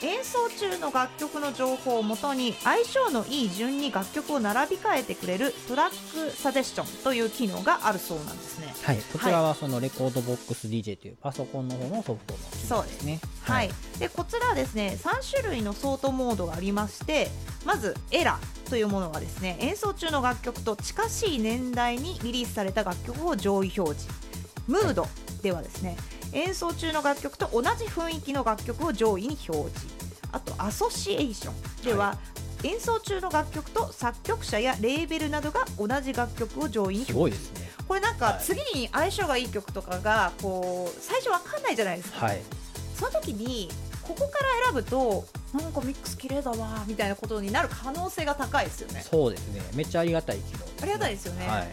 [0.00, 8.96] あの演奏中の楽曲の情報をもとに相性のいい順に楽曲を並び替えてくれるトラックサジェスションという機能があるそうなんですねはい。
[9.12, 13.20] こちらはそのレコードボックス DJ というパソコンの方のソフトの機能ですね。
[13.52, 17.30] はい、でこちらはですね3種類のソートモードがありまして
[17.64, 24.08] まずエラーというものはですね演奏中の楽曲と近しい年代にリリースされた楽曲を上位表示。
[24.66, 25.06] ムード
[25.42, 25.96] ではですね
[26.32, 29.86] 演奏中の楽曲と同じ雰囲気の楽曲を上位に表示。
[30.32, 32.18] あとアソシエーションでは、
[32.62, 37.14] 演奏中の楽曲と作曲者やレーベルなどが同じ楽曲を上位にす表示。
[37.14, 37.70] ごいですね。
[37.86, 38.40] これなんかはい。
[38.42, 42.42] 次に相性がいい曲とかがこう最初わかんないじゃないですか、はい。
[42.98, 43.68] その時に
[44.02, 49.02] ここから選ぶとなんかミックス綺麗だわみたいなことになる可能性が高いですよね。
[49.02, 49.62] そうですね。
[49.74, 50.72] めっちゃありがたい機能ね。
[50.82, 51.66] ありがたいですよねはい。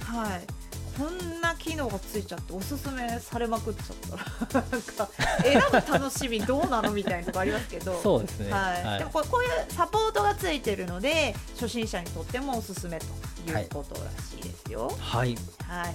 [0.00, 0.64] はい。
[0.96, 4.18] こんな機能がついちゃっておすすめされまくっちゃっ
[4.50, 5.08] たらなんか
[5.42, 13.06] 選ぶ楽しみどうなのみたいなとこありますけど そうですねはいはいでもこうこういうサポートがついてるので初心者にとってもおすすめと
[13.50, 14.88] いうことらしいですよ。
[15.00, 15.36] はい
[15.66, 15.94] はい、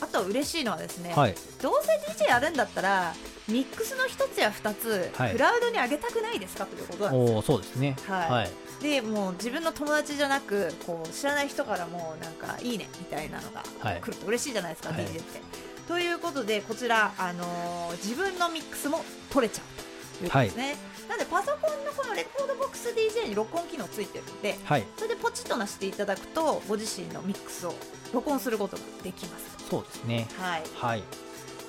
[0.00, 1.34] あと嬉しいのはですね、はい。
[1.62, 3.14] どうせ DJ やるんだったら
[3.48, 5.32] ミックスの一つや二つ、はい。
[5.32, 7.96] クラウドに上げたくないですかということなんですおおそうですね。
[8.06, 8.30] はい。
[8.30, 8.50] はい。
[8.82, 14.00] でもう自分の友達じゃなくこう知らない人からもなんかいいねみたいなのがはい。
[14.00, 15.04] 来ると嬉しいじゃないですか、はい。
[15.06, 15.40] DJ って。
[15.88, 20.76] ということでこちら、あのー自分のミックスも取れちゃうということですね。
[21.08, 24.84] なのでパソコンのこのレコードボックス DJ に録音機能ついてるのではい。
[24.96, 27.74] それでポチッとなしていただくとご自身のミックスを
[28.12, 29.55] 録音することができます。
[29.68, 30.28] そうですね。
[30.38, 31.02] はい、はい。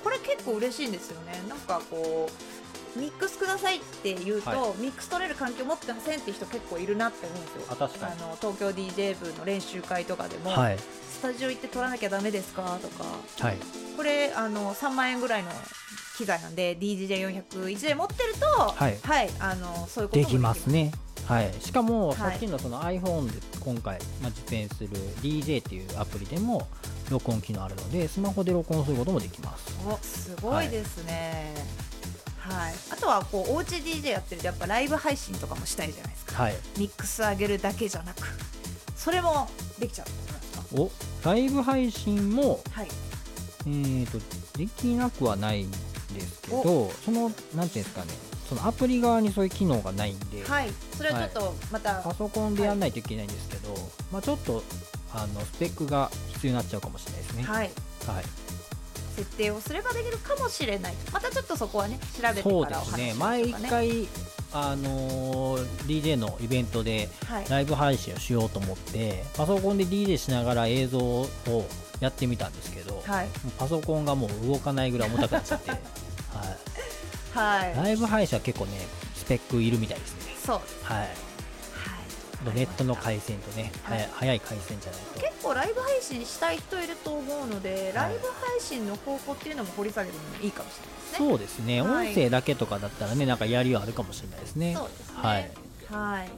[0.04, 1.42] これ結構嬉しいんですよね。
[1.48, 2.57] なんかこう
[2.98, 7.62] ミックスくださいって言うと、はミックス取れる環境持ってませんって人結構いるなって思うんですよ。
[7.70, 10.78] あの東京 DJ 部の練習会とかでも、はい。
[10.78, 13.04] スタジオ行って撮らなきゃダメですかとか
[13.40, 13.56] はい。
[13.96, 15.50] これあの3万円ぐらいの
[16.16, 18.98] 機材なんで DJJ401 台持ってるとはい。
[19.40, 20.92] あのそういうこともできますね。
[21.26, 21.52] はい。
[21.60, 22.16] しかもはい。
[22.16, 24.90] さっきのその iPhone で今回、まあ、実演する
[25.22, 26.68] DJ っていうアプリでも
[27.10, 29.76] 録音機能あるのでスマホで録音することもできます。
[29.86, 31.87] おすごいですね
[32.48, 36.42] はい、あとはこうおうち DJ やってるとやっぱライブ配信とかもしたいじゃないですか。
[36.42, 36.54] はい。
[36.78, 38.22] ミックス上げるだけじゃなく。
[38.96, 40.80] それもできちゃう。
[40.80, 40.90] お
[41.24, 42.88] ライブ配信もはい。
[43.66, 44.18] えー、と
[44.58, 45.76] できなくはないんで
[46.20, 48.08] すけどそのなんていうんですかね。
[48.48, 50.70] そのアプリ側にそういう機能がないんで、はい。
[50.96, 53.74] それはちょっとまた、パソコンでやらないといけないんですけど、
[54.10, 54.62] まあ、ちょっと
[55.12, 57.42] あのスペックが必要になっちゃうかもしれないですね。
[57.42, 57.70] はい、
[58.06, 58.24] はい
[59.18, 60.94] 設定をすればできるかもしれない。
[61.12, 64.08] またちょっとそこはね調べてからお話しですねしましょうか前一回
[64.52, 67.46] あのー DJ のイベントではい。
[67.48, 71.26] ライブ配信をしようと思ってパソコンで DJ しながら映像を
[72.00, 73.28] やってみたんですけど、はい。
[73.58, 75.78] パソコンがもう動かないぐらい重たくなっちゃって、は
[77.34, 77.72] はい。
[77.72, 80.34] い、ライブ配信は結構ねスペックいるみたいですね。
[80.46, 80.60] そう。
[80.84, 81.08] はいはい
[82.44, 84.08] ネットの回線とね、はい。
[84.12, 85.20] 早い回線じゃないと。
[85.20, 91.18] 結構ライブ配信したい人いると思うので、ライブ配信の方法っていうのも掘り下げてもいいかもしれないですね。
[91.18, 92.08] そうですね、はい。
[92.08, 94.74] 音声だけとかだったらねなんかやりはあるかもしれないですね。
[94.76, 95.16] そうですね。
[95.16, 95.50] はい、
[95.90, 96.30] はい。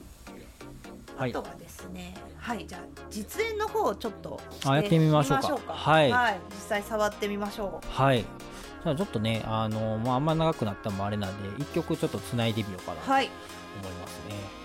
[1.17, 1.29] はい。
[1.29, 5.73] あとはですね、はい、じゃあ実演の方をちょっとあやってみましょうか。
[5.73, 6.11] はい。
[6.49, 7.87] 実際触ってみましょう。
[7.91, 8.21] はい。
[8.83, 13.17] じゃあちょっとねあの、まあ、あんま長くなったのもあれなんで一曲ちょっとつないでみようかなと思い。
[13.17, 13.27] はい。
[13.27, 13.31] ま
[14.07, 14.33] すね。
[14.33, 14.61] はい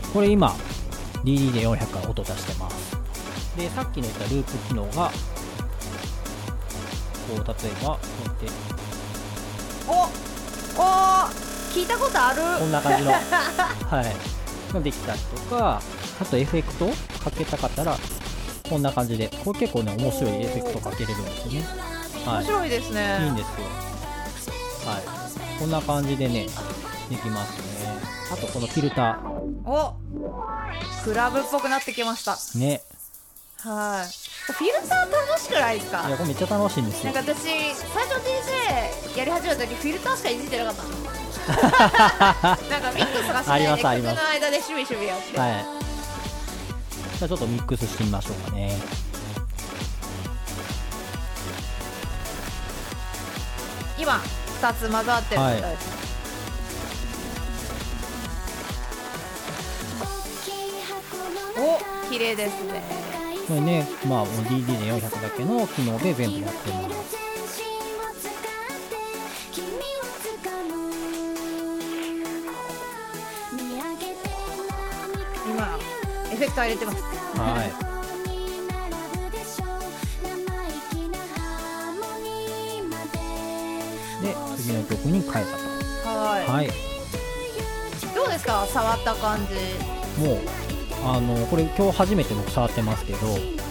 [0.00, 0.54] これ今
[1.24, 2.96] DD で400から音出してます
[3.56, 5.10] でさっきの言ったループ機能が
[7.28, 7.42] こう例え
[7.84, 8.82] ばこうやって
[9.88, 10.04] お、
[10.80, 11.26] お、
[11.72, 12.40] 聞いたことある。
[12.58, 13.12] こんな感じの、
[13.90, 15.82] はい、ができたりとか、
[16.20, 16.86] あとエフェクト
[17.22, 17.98] かけたかったら、
[18.68, 21.66] こんな感じで、これ結構ね、面白いエフェクトかけれるんですよね。
[22.24, 23.18] はい、面白いですね。
[23.22, 23.52] いいんですよ。
[24.86, 26.46] はい、こんな感じでね、
[27.10, 27.71] できますね。
[28.32, 29.20] あとこのフィルタ
[29.66, 29.92] お、
[31.04, 32.32] クラブっぽくなってきました。
[32.32, 32.80] ー、ね、
[33.58, 34.52] はい。
[34.52, 36.08] フィルター楽しくないですか？
[36.08, 37.32] いや、これめっちゃ楽しいんですよなんか。
[37.34, 38.16] 私最初
[39.14, 40.88] DJ やり始めた時フィルターしかいじってなかったの
[42.70, 45.50] なんかミックスがないで曲の間でシュビシュビやって、はい。
[47.18, 48.80] じゃあちょっとミックスしてみましょうかね。
[53.98, 54.14] 今
[54.60, 56.01] 2つ混ざってるみたいです、
[61.64, 62.82] お綺麗ですね
[63.46, 67.16] これね、まあ、DD で400だけの機能で全部やってます。
[75.46, 75.78] 今
[76.32, 77.02] エフェクター入れてます
[77.38, 77.92] はい。
[84.22, 85.50] で、次の曲に変えた
[86.04, 86.08] と。
[86.08, 86.66] はい、はい。
[88.14, 88.66] どうですか？
[88.66, 89.54] 触った感じ
[90.24, 90.38] もう、
[91.04, 93.18] あの、これ今日初めて僕触ってますけど、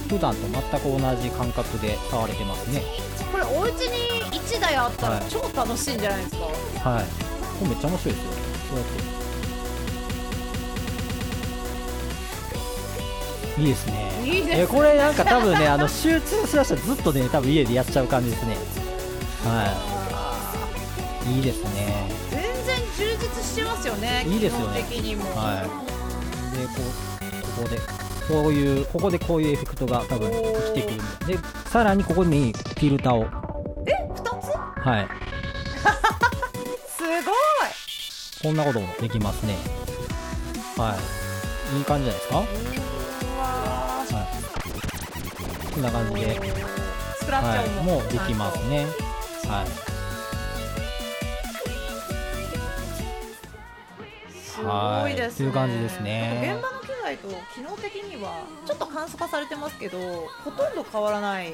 [0.09, 2.83] 普段と全く同じ感覚で触れてますね。
[3.31, 7.05] これお家に1台あったらはい超楽しいんじゃないですか、はい。
[7.05, 8.31] これめっちゃ面白いですよ。
[8.31, 8.87] こうやっ
[13.55, 13.61] て。
[13.61, 14.11] いいですね。
[14.25, 18.57] いいですえこれなんか多分ね、あの集中しだしたらずっとね、多分家でやっちゃう感じですね。
[19.45, 19.73] は
[21.25, 21.35] い。
[21.35, 22.11] いいですね。
[22.29, 25.90] 全然充実してますよねいいですよね的にもはい。
[26.51, 27.79] で、こう、ここで、
[28.27, 33.25] こういう、ここでこういうエフェクトが多分生きてくるんで、で、さらにここにフィルターを、
[33.87, 34.27] え二つ？
[34.87, 35.07] はい。
[36.97, 37.33] すごい。
[38.43, 39.55] こんなこともできますね。
[40.77, 40.95] は
[41.73, 41.77] い。
[41.77, 42.37] いい感じじゃないですか？
[42.37, 42.45] は
[45.69, 45.73] い。
[45.73, 46.35] こんな感じで、
[47.19, 48.85] スクラッチはい、音ももうできますね。
[49.47, 49.90] はい
[54.61, 55.41] すごいですね。
[55.41, 59.97] はいという感じですね現場の機材と機能的にはちょっと簡素化されてますけど、
[60.43, 61.51] ほとんど変わらない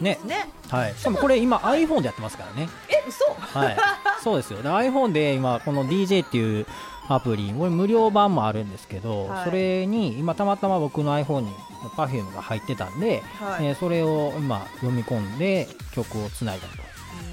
[0.00, 0.48] ねね。
[0.68, 3.24] はいしかもこれ今 iPhone でやってますからねえ、嘘？
[3.58, 3.76] はい、
[4.24, 4.62] そうですよ。
[4.62, 6.66] で iPhone で今この DJ っていう
[7.08, 11.52] アプリ、これ無料版もあるんですけど、はいそれに今たまたま僕の iPhone に
[11.96, 13.66] Perfume が入ってたんで、はい。
[13.66, 16.74] えーそれを今読み込んで曲をつないだと。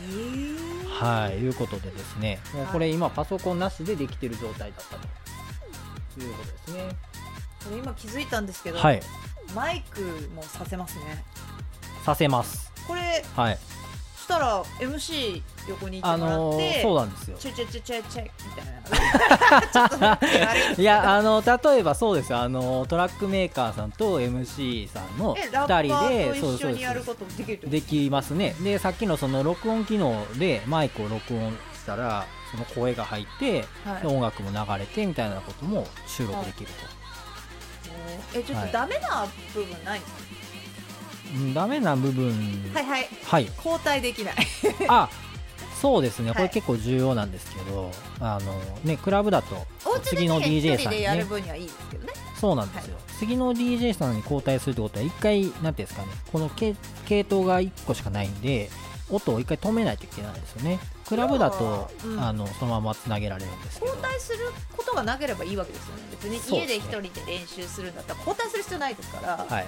[0.10, 0.66] えー
[0.97, 6.89] はい、いうことでですね、もうこれ今パソコンなしでできてる状態だったということですね。
[7.63, 9.01] これ今気づいたんですけど、はい、
[9.53, 10.01] マイク
[10.36, 11.23] もさせますね。
[12.03, 12.71] させます。
[12.88, 13.60] これはい、
[14.28, 17.38] したら MC 横に行っあてもらっのーて、そうなんですよ。
[17.40, 20.20] チェチェチェチェチェみたいな。
[20.78, 28.56] いや、あの例えばそうですよ、あのトラックメーカーさんと MC さんのえラッパ2人で、ーと一緒にやることできるできますね。
[28.62, 34.02] でさっきのその録音機能でマイクを録音したらその声が入って、はい。
[34.02, 36.70] で音楽も流れてみたいなことも収録できる
[38.34, 40.37] えちょっとダメな部分ないんですか、と、うん
[41.54, 42.34] ダメな部分。
[42.74, 43.08] はいはい。
[43.24, 43.46] はい。
[43.58, 44.36] 交代できない。
[44.88, 45.10] あ
[45.82, 46.32] そうですね。
[46.32, 46.48] こはい。
[46.48, 49.68] れ結構重要なんですけど、あのねクラブだと
[50.04, 51.26] 次のね DJ さんにね。
[52.40, 56.76] そうなんですよ、次の DJ さんに交代するってことは一回なんていうんですかねこの系
[57.08, 58.70] 系統が1個しかないんで
[59.10, 60.80] 音を一回止めないといけないんですよね。
[61.08, 62.20] クラブだと、うん。
[62.20, 63.92] あのそのままつなげられるんですけど。
[63.92, 64.40] 交代する
[64.76, 66.02] ことがなければいいわけですよね。
[66.12, 69.68] 別に家で一人で練習するんだったら交代する必要ないですから、はい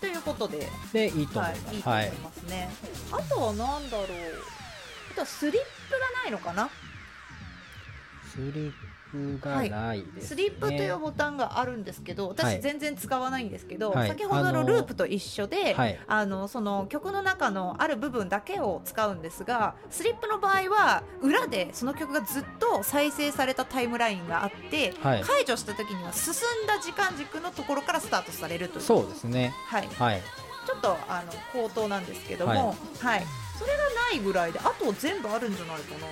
[0.00, 1.74] ということで、でいいと思はいい、ます。
[1.74, 2.70] いいと思いますね、
[3.12, 4.06] あとはなんだろう。
[5.12, 6.70] あとはスリップがないのかな。
[8.32, 8.72] スリッ
[9.10, 10.22] プがないです、ね。
[10.22, 12.36] スリップというボタンがあるんですけどはい。
[12.36, 14.08] 私全然使わないんですけど、はい。
[14.08, 15.98] 先ほどのループと一緒で、はい。
[16.06, 25.22] あのその曲の中のある部分だけを使うんですがスリップの場合は裏でその曲がずっと再生されたタイムラインがあって、はい。
[25.22, 28.82] 解除した時には進んだ時間軸のところからスタートされるという。
[28.82, 29.52] そうですね。
[29.66, 30.22] はい、はい。
[30.66, 33.26] ちょっとあの口頭なんですけども、はい。
[33.58, 33.78] それが
[34.12, 36.06] ないぐらいであと全部あるんじゃないかな、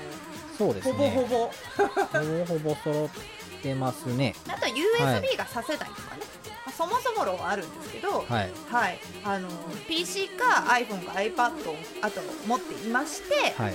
[0.57, 0.93] そうですね。
[0.93, 4.35] ほぼほぼほぼほぼ揃ってますね。
[4.49, 6.23] あとは USB がさせないとかね、
[6.65, 8.51] まあそもそも論はあるんですけど、はい。
[8.71, 9.49] はい、あの
[9.89, 13.75] PC か iPhone か iPad をあと持っていまして、はい。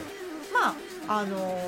[0.54, 0.74] まあ
[1.08, 1.60] あの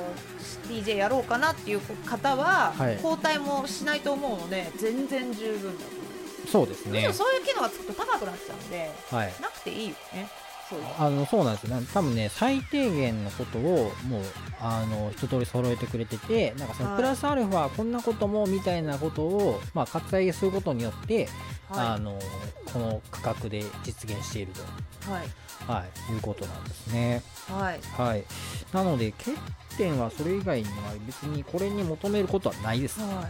[0.68, 7.12] DJ やろうかなっていう方は、はい交代もしないと思うので全然十分だと思いますそうですねむしろ。
[7.12, 9.34] そういう機能がつくと高くなっちゃうんではい。
[9.40, 10.28] なくていいよね
[10.98, 14.22] あのそうなんですよ、ね、多分ね、最低限のことをもう
[14.60, 16.96] あの一通り揃えてくれてて、なんかそのはい。
[16.98, 21.28] プラスアルファ、こんなこともみたいなことを、まあ、割愛することによって、
[21.70, 22.18] あはの
[22.72, 25.26] この価格で実現しているいはい。
[25.66, 27.22] と、はい、いうことなんですね。
[27.48, 27.80] はい。
[27.96, 28.24] はい、
[28.72, 29.32] なので欠
[29.76, 33.00] 点はそれ以外には別にこれに求めることはないです。
[33.00, 33.10] はい。
[33.10, 33.24] はい、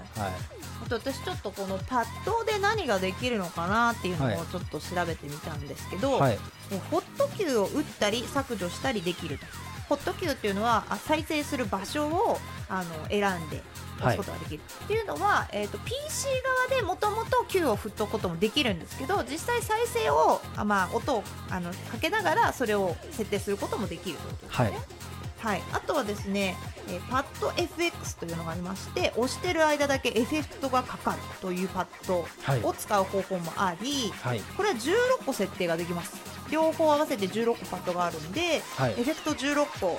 [0.83, 6.39] あと私ちょっとこのパッドで何ができるのかなっていうのはいをちょっと調べてみたんですけど、はい、
[6.71, 9.47] えホットキューを打ったり削除したりできると。
[9.89, 13.63] ホットキューっていうのはあ再生する場所をあの選んで
[14.01, 16.27] 押すことができる、っていうのは、えー、と PC
[16.71, 24.71] 側でもともと Q を振っとくこともできるんですけど実際再生をあ、まあ、音をあのかけながらそれを設定することもできるということですね。
[24.71, 25.05] はい
[25.45, 26.57] はい、あとはですね、
[26.89, 32.63] えーパッド FX というのがありまして押してる間だけエフェクトがかかるというパッドはい。
[32.63, 36.17] を使う方法もあり、はい、これは16個設定ができます。
[36.51, 38.93] 両方合わせて16個パッドがあるんで、はい。
[38.93, 39.99] エフェクト16個、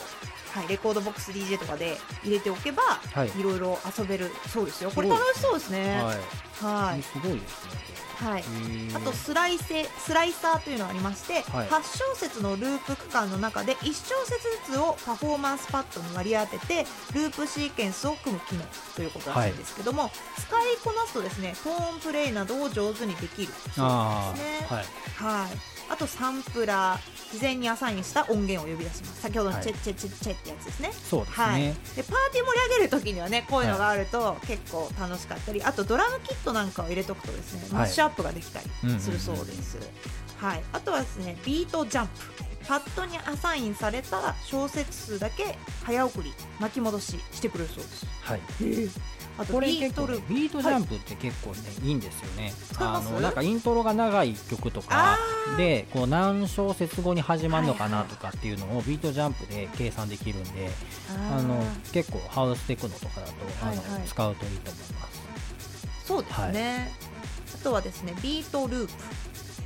[0.59, 3.39] はい、レコードボックス DJ とかで入れておけば、はい。
[3.39, 4.31] い、ろいろ遊べる。
[4.47, 4.91] そうですよ。
[4.91, 6.01] これ楽しそうですね。
[6.01, 7.84] はい、はい、すごいですね。
[8.15, 8.43] はい。
[8.95, 11.67] あとスライスライサーというのがありまして、はい。
[11.67, 18.63] 8小節のループ区間の中で1小節ずつをパフォーマンスパッドに割り当ててループシーケンスを組む機能
[18.95, 24.67] ということらしいんですけども、使いこなすとですねトーンプレイなどを上手にできるそうあですね。
[24.69, 25.51] あ、はい、はい、
[25.89, 29.21] あとサンプラー事前にアサインした音源を呼び出します。
[29.21, 29.63] 先ほどのはい。
[29.65, 31.75] チェッチェッチェッチェってやつですね、そうですはい、ね。
[31.95, 39.77] でパーティー盛り上げる時にはねこういうのがあると結構楽しかったりあとドラムキットなんかを入れとくとですねマッシュアップができたりするそうです、
[40.37, 40.63] はい。
[40.71, 42.13] あとはですねビートジャンプ。
[42.67, 48.07] パッドにアサインされた小節数だけ早送り巻き戻ししてくれるそうです。
[48.21, 48.39] はい、
[49.37, 52.53] あとビー結構ねトループビートジャンプって結構ね、い、いんですよね。
[52.79, 55.19] あのなんかイントロが長い曲とか
[55.57, 60.71] でこう何小節後に始まるのかなとかっていうのをビートジャンプで計算できるんで
[61.37, 61.63] あの
[61.93, 64.07] 結構ハウステクノとかだとあの、はいはい。
[64.07, 65.25] 使うといいと思います。
[66.05, 67.14] そうですね、あ
[67.65, 68.93] とはですねビートループ。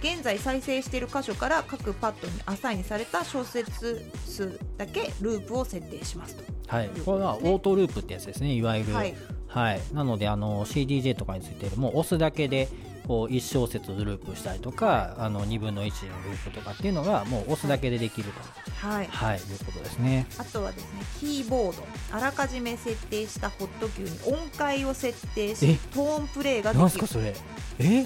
[0.01, 6.43] 現在再生している箇所から各パッドにアサインされた小節数だけループを設定しますと。
[6.67, 8.93] はい、これはオートループってやつですねいわゆる。
[8.93, 9.13] はい。
[9.47, 12.69] はい、なのであの CDJ とかについてるもう押すだけで
[13.09, 19.07] こう1小節ループしたりとか、あの2分の1のループとかっていうのがもう押すだけでできると、はい。
[19.07, 20.27] はい、いうことですね。
[20.37, 21.83] あとはですねキーボード。
[22.11, 25.55] あらかじめ設定したホットキューに音階を設定え？
[25.55, 26.79] しトーンプレイができる。
[26.81, 27.33] なんすかそれ？
[27.79, 28.05] え？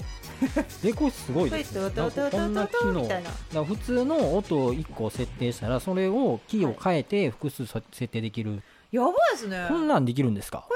[0.84, 1.90] えこれすごいですね。
[2.30, 10.66] こんな機能みたいなだから普通の音を1個設定したらそれをキーを変えて複数設定できる、やばいですねこんなんできるんですか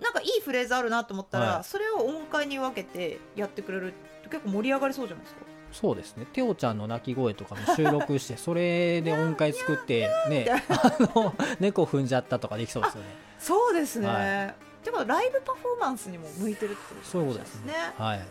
[0.00, 1.64] なんかいいフレーズあるなと思ったら、はい。
[1.64, 5.40] それを音階に分けてやってくれると結構盛り上がりそうじゃないですか。
[5.72, 6.26] そうですね。
[6.32, 13.08] テオちゃんの鳴き声とかも収録して それで音階作ってねあの猫踏んじゃったとかできそうですよね。
[13.38, 17.74] そうですね、はてかライブパフォーマンスにも向いてるってことそういうことですね。
[17.96, 18.18] はい。
[18.18, 18.26] はい。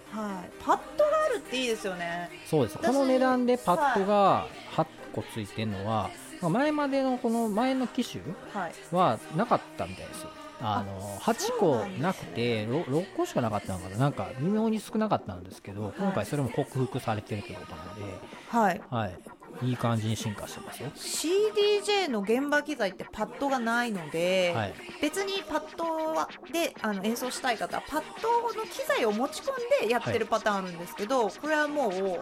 [0.64, 2.30] パッドがあるっていいですよね。
[2.46, 2.78] そうです。
[2.78, 6.10] この値段でパッドが8個ついてるのは、
[6.42, 8.74] まあ前までのこの前の機種はい。
[8.92, 10.30] はなかったみたいですよ
[10.62, 13.98] あの8個なくて 6, 6個しかなかったのかな。
[13.98, 18.02] なんか微妙に少なかったんですけど今回それも克服されてるということなので、
[18.50, 18.82] はい。
[18.90, 19.20] はい、
[19.62, 20.90] いい感じに進化してますよ。
[20.96, 24.74] CDJ の現場機材ってパッドがないので、はい。
[25.02, 32.22] 別にパッドはであの演奏したい方はパッドの機材を持ち込んでやってるパターンあるんですけど、これはもうあのくっ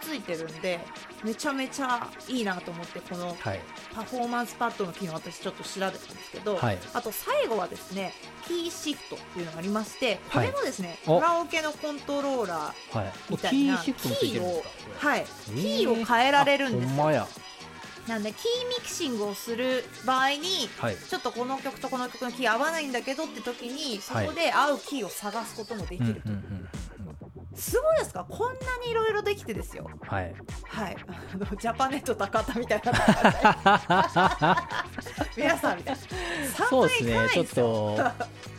[0.00, 0.80] ついてるんで
[1.22, 3.60] めちゃめちゃいいなと思ってこのはい。
[3.94, 6.78] パフォーマンスパッドの機能私ちょっと調べたんですけど、はい。
[6.92, 8.12] あと最後はですね
[8.46, 10.48] キーシフトっていうのがありましてこはい。
[10.48, 11.20] れもですね、お。
[11.20, 13.64] カラオケのコントローラーはいみたい。
[13.64, 14.68] なキーシフトもついてるんですか？
[14.68, 15.54] これはい、えー。
[15.54, 17.26] キーを変えられるんですよあほんまや。
[18.08, 20.96] なんでキーミキシングをする場合にはい。
[20.96, 26.68] ちょっとこの曲とこの曲のキー合わないんだけどって時にそこで合うキーを探すこともできると、うんうんうんうん
[27.54, 28.24] すごいですか？
[28.28, 29.88] こんなにいろいろできてですよ。
[30.02, 30.34] はい。
[30.64, 30.96] はい。
[31.32, 32.92] あのジャパネット高田みたいな
[35.36, 36.66] 皆さんみたいな。
[36.68, 37.12] そうですね。
[37.32, 37.98] ちょっ3回と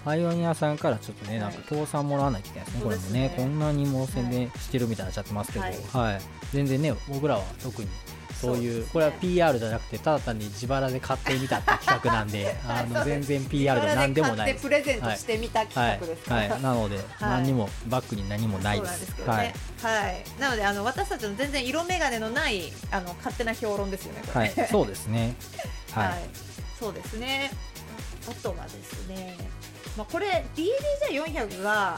[0.03, 2.83] パイオニアさんからちょっとねなんか協賛もらわないといけないですね。
[2.83, 5.65] これもねこんなにもう宣伝してるみたいになっちゃってますけど。
[5.65, 5.71] は
[6.03, 6.19] はいい。
[6.53, 7.89] 全然ね僕らは特に
[8.41, 15.67] そういうこれは PR じゃなくてただ単に自腹で買ってみたって企画なんで あの全然 PR でも何でもないプレゼントしてみたはい。
[15.67, 16.23] 企画です。
[16.23, 16.61] から、はい。
[16.61, 18.99] なので何にもバックに何もないです。
[19.01, 20.23] ですけどね、はい。
[20.39, 24.67] なのであの私たちの全然色眼鏡のないあの勝手な評論ですよねはいはい。
[24.69, 25.35] そうですね。
[25.91, 26.07] はい。
[26.07, 26.19] はい、
[26.79, 27.51] そうですね。
[28.27, 29.37] あとはですね、
[29.97, 31.97] まあ、これ DDJ400 が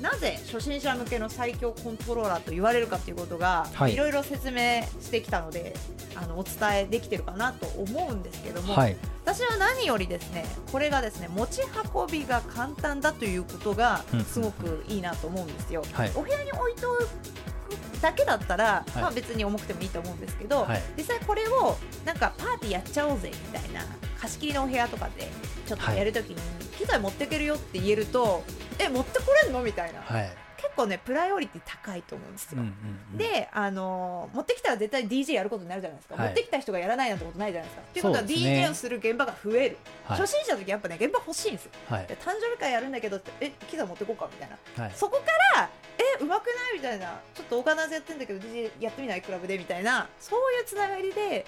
[0.00, 3.94] なぜ初心者向けの最強コントローラーと言われるかということが、はい。
[3.94, 5.74] い、ろいろ説明してきたので
[6.16, 8.96] あのお伝えできてるかなと思うんですけども、はい。
[9.24, 11.60] 私は何よりですねこれがですね持ち
[11.94, 14.24] 運びが簡単だということがうん。
[14.24, 15.84] すごくいいなと思うんですよ。
[15.92, 16.12] はい。
[16.14, 17.08] お部屋に置いておく
[18.00, 19.02] だけだったら、はい。
[19.02, 20.82] まあ、別に重くてもいいと思うんですけど、はい。
[20.96, 23.84] 実際これをなんかパーティーやっちゃおうぜみたいな
[24.18, 25.30] 貸し切りのお部屋とかで
[25.66, 26.36] ちょっとやるときに、
[26.80, 28.42] 機材持ってけるよって言えると
[28.78, 29.62] え持ってこれんの？
[29.62, 30.30] みたいな、はい。
[30.56, 32.60] 結構ねプライオリティ高いと思うんですよ。
[32.60, 32.72] うんうん
[33.12, 33.18] うん。
[33.18, 36.26] で、あのー持ってきたら絶対 DJ やることになるじゃないですか、はい。
[36.28, 37.82] 持ってきた人がやらないなんてことないじゃないですか。
[37.90, 40.18] っていうことは DJ をする現場が増える、はい。
[40.18, 41.70] 初心者の時やっぱね現場欲しいんですよ。
[41.88, 42.06] はい。
[42.06, 44.84] で誕生日会やるんだけどえ機材持ってこうかみたいな。
[44.84, 44.92] はい。
[44.94, 45.24] そこか
[45.58, 46.76] らえうまくない？
[46.76, 47.20] みたいな。
[47.34, 49.22] ちょっとオーガナイズやってんだけど DJ やってみない？
[49.22, 49.58] クラブで？
[49.58, 50.08] みたいな。
[50.18, 51.46] そういうつながりで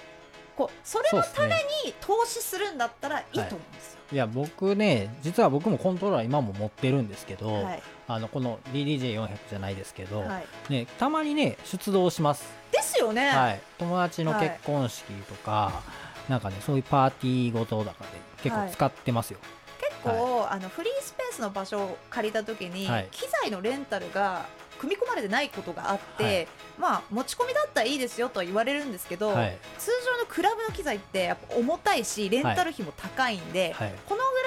[0.57, 4.01] こうそれのために投資するんだったらいいと思うんですよ。
[4.13, 4.17] い。
[4.17, 7.83] や僕ね実は僕もコントローラー今も持ってるんですけど、はい。
[8.09, 15.83] あのこの DDJ400 じゃないですけど、はい、ね、たまにね出動します、ですよね、はい、友達の結婚式とか、
[16.29, 19.39] なんかねそういうパーティーごとだからで結構使ってますよ、
[19.81, 23.09] 結構、あのフリースペースの場所を借りた時に、はい。
[23.11, 24.47] 機材のレンタルが
[24.83, 26.49] 組み込まれてないことがあって、はい。
[26.77, 29.57] まあ持ち込みだったらいいですよとは言われるんですけど、はい。
[29.79, 33.95] 通常のクラブの機材ってやっぱ重たいしレンタル費も高いんで、はい。
[34.09, 34.43] このぐ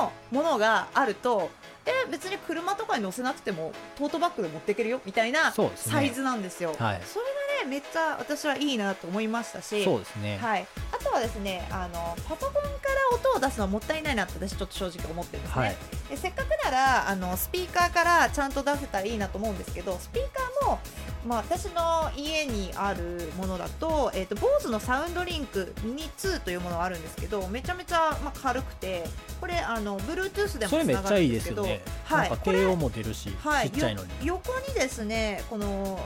[0.00, 1.50] らいのものがあると
[1.86, 6.74] え別に車とかに乗せなくてもトートバッグで持っていけるよみたいなサイズなんですよ。
[6.78, 7.00] はい。
[7.04, 7.24] それ
[7.64, 9.84] がねめっちゃ私はいいなと思いましたし。
[9.84, 15.76] そうですね、はい、あとはですねあのパソコンから音を出すのはもったいないなって私ちょっと正直思ってるんですね、はい。
[16.10, 20.78] でせっかくならあのスピーカーからちゃんと出せたらいいなと思うんですけどスピーカーも
[21.26, 29.04] まあ、私の家にあるものだと、えー、と BOSE のサウンドリンクミニ2というものがあるんですけどめちゃめちゃ、まあ、軽くて
[29.38, 32.30] これあの Bluetooth でもそれめっつながちゃいいるんでけどですすよね、はい。
[32.30, 34.08] なんか低音も出るし、はい、ちっちゃいのに。
[34.26, 36.00] よ横にですねこの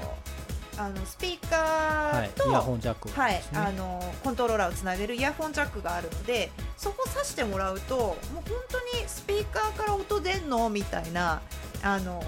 [0.77, 10.69] あのスピーカはいーと、イヤホンジャックはいあのコントローラーをつなげるイヤホンジャックがあるのでそこ挿してもらうともう本当にスピーカーから音出んの？
[10.71, 11.41] みたいな
[11.83, 12.23] あの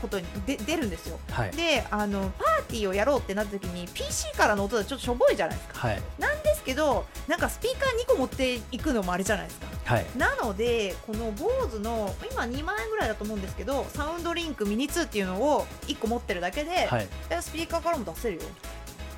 [0.00, 1.18] ことにで出るんですよ。
[1.30, 5.88] はいであのパーティーをやろうってなった時に PC からの音でちょっとしょぼいじゃないですか。
[5.88, 9.66] はいなんですけどなんかスピーカー2個持っていくのもあれじゃないですか。
[9.84, 18.42] はいなのでこの BOSE の今2万円ぐらいだと思うんですけどサウンドリンクミニ2っていうのを1個持ってるだけで、はいえスピーカーからも出せるよ。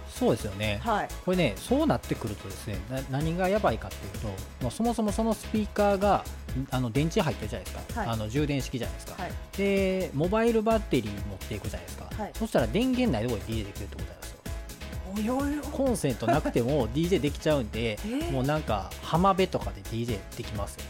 [0.08, 1.08] そうですよねはい。
[1.26, 4.28] これねそうなってくるとですねな何がやばいかっていうと
[4.62, 6.24] もうそもそもそのスピーカーが
[6.70, 9.32] あの電池入ってるじゃないですか、はいあの充電式じゃないですか、はい。
[9.58, 14.35] でモバイルバッテリー持っていくじゃないですか、はいそしたら電源ないところで DJ できるってことなんです。
[15.72, 18.30] コンセントなくても DJ できちゃうんでー。
[18.30, 20.84] もうなんか浜辺とかで DJ できますよ。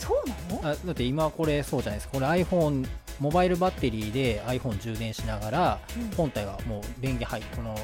[0.00, 0.68] そうなの？
[0.72, 2.14] あだって今これそうじゃないですか。
[2.14, 2.86] これ iPhone
[3.18, 6.10] モバイルバッテリーで iPhone 充電しながらうん。
[6.16, 7.74] 本体はもう電源入この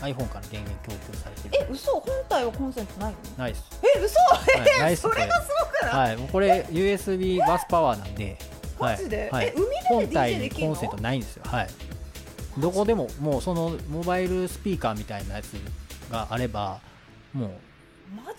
[0.00, 1.66] iPhone から電源供給されてる。
[1.68, 1.92] え、嘘？
[1.92, 3.18] 本体はコンセントないの？
[3.38, 3.64] ないです、
[3.96, 4.18] え、嘘？
[4.82, 5.48] はい、それがす
[5.80, 6.08] ごくない？
[6.08, 9.30] はい、もうこれ USB バスパワーなんで、はいマジで？
[9.30, 10.74] はいえ海辺で本 DJ 体にできるの？
[10.74, 11.68] コンセントないんですよ、はい、
[12.58, 15.52] どこでももうそのモバイルスピーカーみたいなやつ
[16.10, 16.80] があれば
[17.32, 17.50] もう？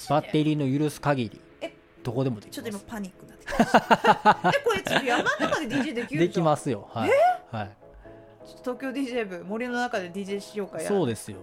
[0.10, 4.52] バッテリーの許す限りえどこでもできちょっと今ますパニックになってきました。
[4.54, 6.20] え、これちょっと山の中で DJ できる。
[6.20, 6.88] できますよ。
[6.94, 7.12] はい、
[7.52, 7.70] はい、
[8.46, 10.88] ちょっと東京 DJ 部森の中で DJ しようかや。
[10.88, 11.38] そうですよ。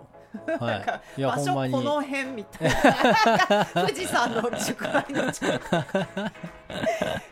[0.60, 0.76] は
[1.16, 1.18] い。
[1.18, 3.66] いや場所この辺みたいな。
[3.74, 5.76] 富士山の宿題の近く。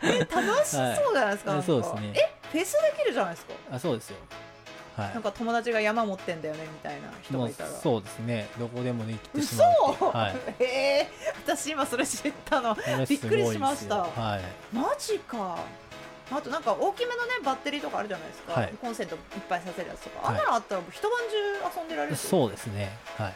[0.03, 1.63] え楽しそうじゃないですか,、はい。
[1.63, 2.13] そうですね。
[2.15, 3.53] えフェスできるじゃないですか。
[3.71, 4.17] あそうですよ
[4.99, 5.13] はい。
[5.13, 7.69] なんか友達が山持ってんだよねみたいな人がいたら。
[7.69, 8.47] そうですね。
[8.59, 10.11] どこでもできてし嘘まうっていう。
[10.11, 10.35] はい。
[10.59, 11.09] ええ
[11.45, 12.75] 私今それ知ったの。
[13.07, 14.03] びっくりしました。
[14.03, 14.75] はい。
[14.75, 15.57] マジか。
[16.31, 18.73] あとなんか大きめのねバッテリーとかあるじゃないですか、はい。
[18.79, 19.19] コンセントいっ
[19.49, 20.37] ぱいさせるやつとか、はい。
[20.37, 21.11] あんなのあったら一晩
[21.71, 22.15] 中遊んでられる。
[22.15, 22.95] そうですね。
[23.17, 23.33] はい。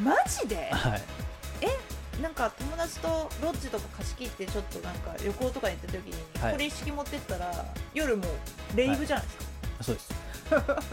[0.00, 0.70] マジで？
[0.70, 1.02] はい。
[2.22, 6.52] なんか友達とロッジとか貸し切ってちょっとなんか旅行とかに行った時に、はい。
[6.52, 7.64] これ一式持ってったら
[7.94, 8.24] 夜も
[8.74, 9.44] レイブじゃないですか、
[9.82, 10.08] そうです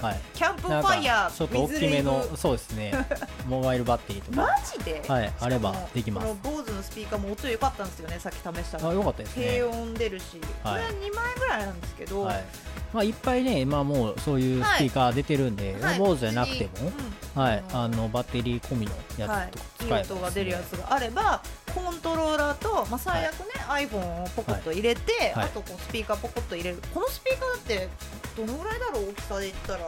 [0.02, 0.20] はい。
[0.34, 2.94] キャンプファイヤーちょっと大きめのそうですね。
[3.48, 6.28] モバイルバッテリーとブマかジで、はいあればできます。
[6.28, 9.46] この BOSE のスピーカーも音良かったんですよねさっき試したらあよかったですね。
[9.46, 10.26] 低音出るし、
[10.64, 10.78] こはい。
[10.80, 12.44] れは2万円ぐらいなんですけど、はい。
[12.94, 16.00] まあ、いっぱいね、今もうそういうスピーカー出てるんで、はい。
[16.00, 16.92] 坊主じゃなくても、
[17.36, 17.42] うん。
[17.42, 20.04] はい、あのあのバッテリー込みのやはいつとか、いい。
[20.06, 21.42] 使えば音が出るやつがあれば
[21.76, 25.46] コントローラーと、まあ、最悪ね、iPhone をポコッと入れて、はい。
[25.46, 26.78] あとこうスピーカーポコッと入れる。
[26.94, 27.90] このスピーカーだって
[28.38, 29.80] どのぐらいだろう大きさで言ったら。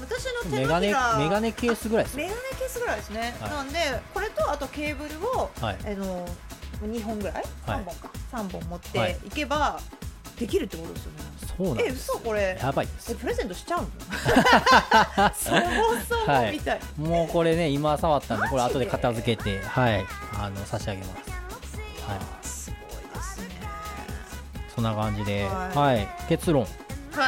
[0.00, 2.26] 私の手のひらメガネケースぐらいですよ。
[2.26, 3.50] メガネケースぐらいですね、はい。
[3.50, 3.78] なんで
[4.12, 5.78] これとあとケーブルをはい。
[5.84, 6.26] あの
[6.82, 7.34] 2本ぐらい？
[7.34, 7.44] はい。
[7.80, 9.14] 3本か、3本持っはい。
[9.14, 9.78] ていけば
[10.38, 12.10] できるってことですよね、えそうなんです。
[12.10, 12.58] 嘘これ。
[12.60, 13.12] やばいです。
[13.12, 13.88] えプレゼントしちゃうの？
[15.34, 15.60] そも
[16.08, 16.52] そもはい。
[16.52, 19.60] みたい、もうこれね今触ったんでこれ後で片付けて。
[19.64, 20.04] はい
[20.38, 21.30] あの差し上げます。
[22.08, 22.20] はい。
[22.42, 23.46] すごいですね。
[24.74, 25.44] そんな感じで。
[25.46, 25.78] はい。
[25.78, 26.08] はい。
[26.28, 26.62] 結論。
[26.62, 26.68] は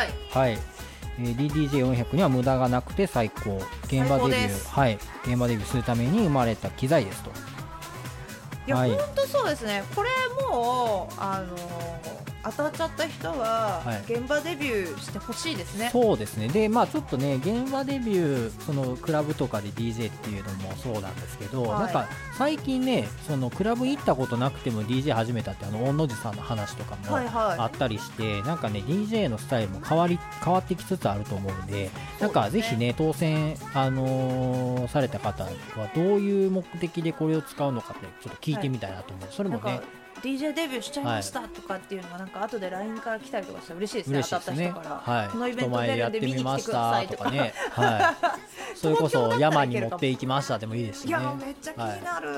[0.05, 0.09] い。
[0.31, 3.61] はい、えー DDJ400 には無駄がなくて最高。
[3.85, 4.69] 現場デビュー。
[4.69, 4.99] はい。
[5.25, 7.31] 現場デビューするために生まれた機材ですと。
[8.67, 8.91] いや、はい。
[8.91, 9.85] 本当そうですね。
[9.95, 10.11] これ
[10.51, 11.57] もうあの
[12.51, 14.13] 当たっちゃった人ははい。
[14.13, 16.49] 現場デビューしてほしいですね、そうですね。
[16.49, 21.81] でまあちょっとね現場デビューそのクラブとかで DJ っていうのもそうなんですけど、はい。
[21.81, 27.59] なんか最近ねそのクラブ行ったことなくても DJ 始めたってあの御の字さんの話とかもはいはい。
[27.59, 31.91] あったりして、なんかね DJ のスタイルも変わり変わってきつつあると思うんで
[32.21, 35.51] なんかぜひね当選、あのーされた方は
[35.95, 39.81] どういう目的でこれを使うのかってちょっと聞いてみたいなと思う、それもね
[40.23, 44.23] DJ デビューしちゃいましたとかっていうのがなんか後で LINE から来たりとかしたら嬉しいですね。
[44.23, 45.29] 当たった人から、はい。
[45.29, 47.55] このイベントでやってみまし見に来てくださたいとかね。
[47.71, 48.17] は
[48.75, 48.77] い。
[48.77, 51.07] それこそ山に持っていきましたでもいいですしい。
[51.09, 52.29] ねやめっちゃ気になる、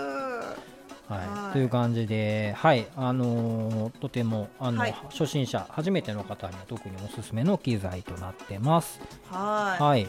[1.09, 1.19] はい。
[1.19, 1.53] はい。
[1.53, 2.87] という感じで、はい。
[2.97, 4.95] あのーとてもあの、はい。
[5.11, 9.01] 初心者初めての方には特におすすめの機材となってます。
[9.31, 9.83] はい。
[9.83, 10.09] はい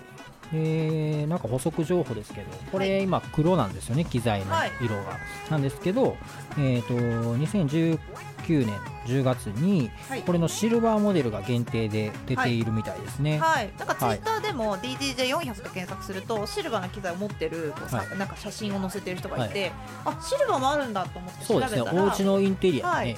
[0.54, 4.72] えーなんか補足情報ですけどこれ今黒なんですよね機材のはい。
[4.82, 5.20] 色が、
[5.50, 6.18] なんですけど、
[6.58, 8.00] えー、と2019
[8.66, 8.68] 年
[9.06, 10.22] 10月にはい。
[10.24, 19.72] これのシルバーモデルが限定で出ているみたいですね、はい、なんかツイッターでも DDJ400 と検索するとシルバーの機材を持ってるこうさはいなんか写真を載せてる人がいて、
[20.06, 22.02] あシルバーもあるんだと思って調べたらそうですね。
[22.02, 23.18] お家のインテリアにね、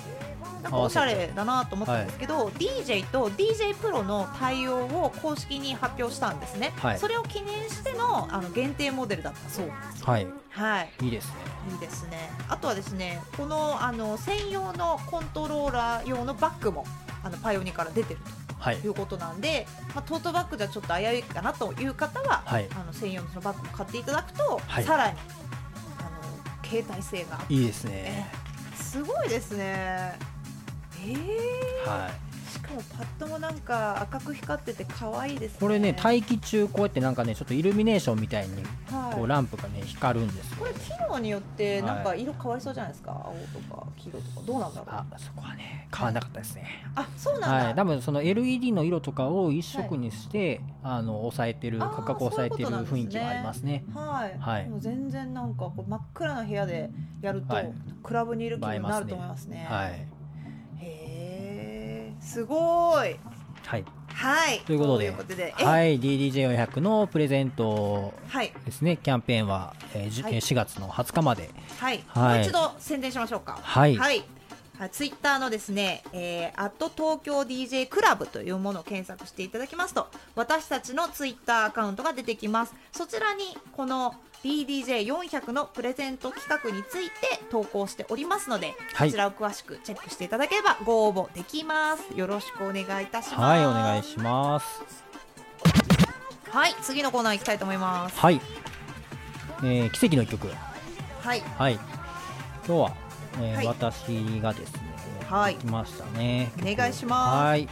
[0.62, 7.00] なんかおしゃれだなと思ったんですけど、DJ と DJ プロの対応を公式に発表したんですね、はい。
[7.00, 9.66] それを記念してのあの限定モデルだったそう。
[9.66, 10.28] ですはい。
[10.50, 10.92] はい。
[11.02, 11.34] いいですね。
[11.72, 12.30] いいですね。
[12.48, 16.86] あとはですねこのあの専用のコントローラー用のバッグも
[17.24, 18.20] あのパイオニから出てる
[18.60, 18.78] はい。
[18.78, 22.68] ということなんで、まあ、トートバッグではちょっと危ういかなという方は、はい。
[22.76, 24.84] あの専用のバッグを買っていただくと、はい。
[24.84, 25.18] さらに
[25.98, 27.40] あの携帯性が。
[27.50, 28.32] いいですね。
[28.76, 30.31] すごいですね
[31.04, 32.12] えー、はい。
[32.52, 35.58] しかもパッドもなんか赤く光ってて可愛いですね。
[35.62, 38.56] これね待機中こうやってなんかねちょっとイルミネーションみたいに
[38.92, 39.16] はい。
[39.16, 40.58] こうランプがね光るんですよ。
[40.60, 44.90] これ機能によってなんはいか色変わりそうじゃないですか、青とか黄色とかどうなんだろう？
[44.90, 46.68] あそこはね変わらなかったですね。
[46.96, 47.76] あそうなんだ、はい。
[47.76, 53.86] 多分その LED の色とかを一色にして、あの抑えてる価格を抑えてる雰囲気はありますね。
[53.94, 54.70] はい、はい。
[54.70, 56.90] もう全然なんかこう真っ暗な部屋で
[57.22, 57.72] やると、はい。
[58.04, 59.66] クラブにいる気分になると思いますね。
[59.70, 60.08] はい、
[62.32, 63.20] すごい。
[63.66, 64.60] はい、はい。
[64.62, 65.66] ということでとで、え？
[65.66, 73.60] はい、DDJ400 のプレゼントはい、ですねキャンペーンは、えーじはいえー4月の20日まではい、はいもう一度宣伝しましょうか。
[73.62, 74.24] はいはい。
[74.92, 82.74] ツイッターのですね、えー、アット東京 DJ クラブというものを検索していただきますと、私たちのツイッターアカウントが出てきます。
[82.92, 89.10] そちらにこの DDJ400 のプレゼント企画について投稿しておりますので、はい。
[89.10, 92.04] こちらを詳しくチェックしていただければご応募できます。
[92.16, 93.42] よろしくお願いいたします。
[93.42, 94.84] はいお願いします。
[96.50, 98.20] はい、次のコーナー行きたいと思います。
[98.20, 98.42] はい、
[99.64, 100.48] えー奇跡の一曲。
[101.22, 101.74] はい、はい。
[101.76, 101.84] 今
[102.66, 102.94] 日は、
[103.40, 103.68] えーはい。
[103.68, 104.82] 私がですね
[105.30, 105.56] はい。
[105.56, 106.52] 来ましたね。
[106.62, 107.46] お願いします。
[107.46, 107.70] はい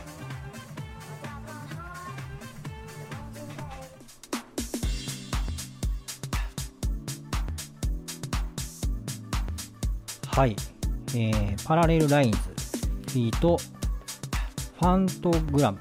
[10.39, 10.55] はい、
[11.09, 15.79] えーパラレルラインズフィートファントグラム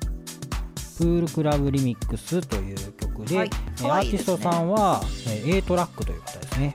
[0.99, 3.51] プールクラブリミックスという曲で、はい。
[3.79, 4.35] えー可愛いですね。
[4.35, 6.75] アーティストさんは、えー A トラックという方ですね。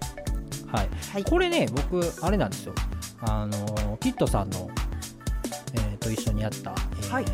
[0.72, 0.90] はい。
[1.12, 2.74] はい、これね僕あれなんですよ。
[3.20, 4.70] あのキッドさんの、
[5.74, 7.26] えーと一緒にやった、えー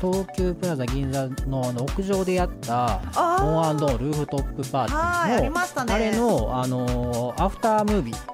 [0.00, 5.94] 東急プラザ銀座のあの屋上でやったオンアンドルーフトップパーティーのりましたね。
[5.94, 8.16] あれの、あのーアフタームービー。
[8.16, 8.33] はい。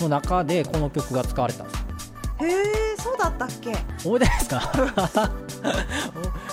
[0.00, 1.78] の中でこの曲が使われたんです。
[1.80, 1.86] よ
[2.42, 3.74] へえ、そうだったっけ？
[4.02, 5.30] 覚えてないですか？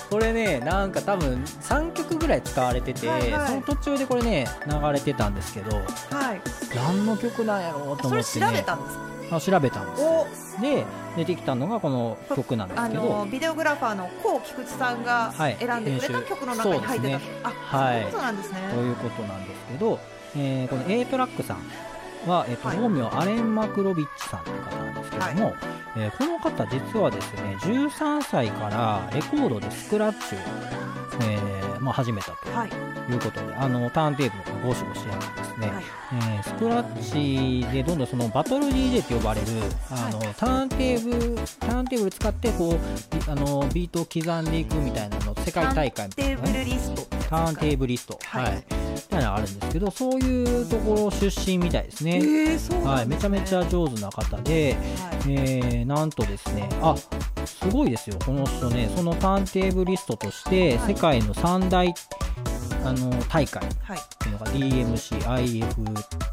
[0.10, 3.48] これねなんか多分3曲ぐらい使われてて、はいはい。
[3.48, 6.42] その途中でこれね流れてたんですけどはい。
[6.76, 9.08] 何の曲なんやろうと思って、ね、それ調べたんですか。
[9.30, 10.04] あ調べたんです。
[10.04, 10.86] お、で
[11.18, 13.02] 出てきたのがこの曲なんですあけど。
[13.04, 17.20] のビデオグラファーのコウ菊池さんがはい選んでくれた曲の中に入ってた。
[17.20, 17.42] そうです
[17.72, 18.60] あ、はいそういうことなんですね。
[18.74, 20.00] ということなんですけど、
[20.38, 21.58] えーこの A トラックさん
[22.28, 25.56] は、えーとはい本名アレン・マクロビッチさんという方なんですけども、
[25.98, 30.38] えーこの方実はですね13歳からレコードでスクラッチを、
[31.24, 32.70] えーまあ、始めたとはい。
[33.10, 35.84] いうことで、あのターンテーブルがゴシゴシやるんですね、はい。
[36.36, 39.48] えースクラッチでどんどんそのバトル DJ って呼ばれる
[39.90, 47.17] あの、ターンテーブルターンテーブル使ってこうビあのビートを刻んでいくみたいなの世界大会みたいな、テーブね、ルリスト。
[47.30, 48.44] ターンテーブリスト、はい。
[48.44, 48.56] はい。
[48.56, 53.06] みたいなのがあるんですけどそういうところ出身みたいですね、ええ、そうはい。
[53.06, 55.34] めちゃめちゃ上手な方で、はい。
[55.34, 56.96] えーなんとですねあ
[57.46, 58.90] すごいですよこの人ね。
[58.96, 60.94] そのターンテーブリストとしてはい。
[60.94, 61.94] 世界の三大
[62.88, 63.98] あの大会はい。
[63.98, 65.66] っていうのが DMC、IF、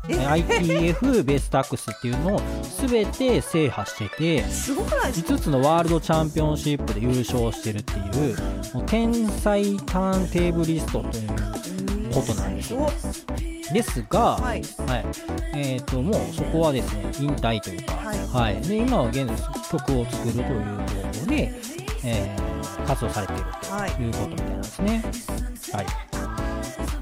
[0.09, 2.41] え？ITF ベストアックスっていうのを
[2.87, 8.37] 全て制覇しててすごくないですか？5つのワールドチャンピオンシップで優勝してるっていう
[8.73, 12.89] もう天才ターンテーブリストということなんですよ。
[13.73, 14.63] ですが、はい。
[14.87, 15.05] はい。
[15.57, 18.61] えー、ともうそこはですね引退というか、はい。
[18.63, 19.37] で今は現在
[19.71, 21.53] 曲を作るという方法で、
[22.05, 25.05] えー活動されているはいということみたいなんですね。
[25.73, 26.14] はい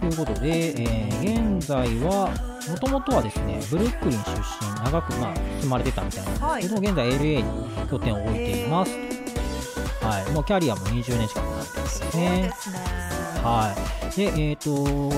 [0.03, 1.13] ということで、えー
[1.59, 2.29] 現在は
[2.69, 8.93] もともとはですねブルックリン出身長く、まあ、住まれてたみたいなんですけど、現在 LA に拠点を置いています、
[10.05, 12.79] はい、もうキャリアも20年近くなってますねですね。
[13.45, 13.75] は
[14.13, 14.17] い。
[14.17, 15.13] で、えっ、と、こ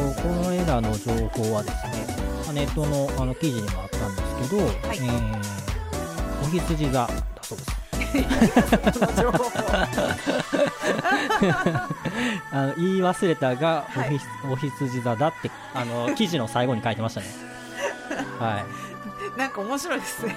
[0.50, 2.06] れらの情報はですね、
[2.44, 7.08] まあネットのあの記事にもあったんですけど、いえー、お羊座だ
[7.42, 7.83] そうです。
[12.52, 17.26] あの言い忘れたが、はいおひお羊座だって、あの、 記事の最後に書いてましたね。
[18.38, 18.64] は
[19.36, 20.36] なんか面白いですね。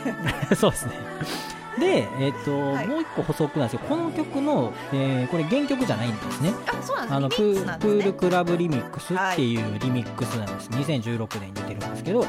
[0.52, 0.56] い。
[0.56, 0.94] そうですね。
[1.80, 6.52] で、えっ、と、はいもう一個補足なんですけど、この曲の、えーこれ原曲じゃないんですね。
[6.66, 7.14] あ、そうなんです。
[7.14, 12.28] あのプールクラブリミックスっていうリミックスなんです、2016年に出てるんですけどこ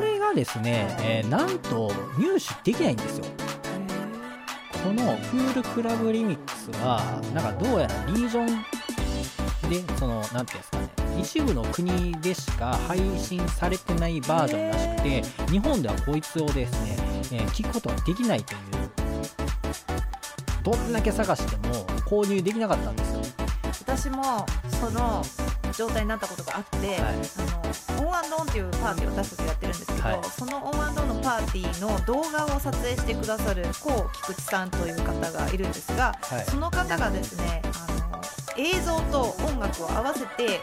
[0.00, 3.24] れがですね、えーなんと入手できないんですよ
[4.84, 7.00] このクールクラブリミックスは
[7.32, 8.46] なんかどうやらリージョン
[9.70, 16.96] でそのなんていうんですかね一部の国でしか配信されてないバージョンらしくて日本ではこいつをですね、
[17.32, 18.60] えー聞くことができないという
[20.62, 23.20] どんだけ探しても購入できなかったんですよ。
[23.80, 24.46] 私も
[24.80, 25.22] その
[25.76, 26.98] 状態になったことがあって、はい。
[26.98, 27.10] あ
[27.68, 30.24] のオンアンドオンっていうパーティーを私たちやってるんですけど、はい。
[30.24, 36.44] そのオンアンドオンのパーティーの動画を撮影してくださる高菊池さんという方がいるんですが、はい。
[36.44, 38.22] その方がですねあの
[38.56, 40.60] 映像と音楽を合わせて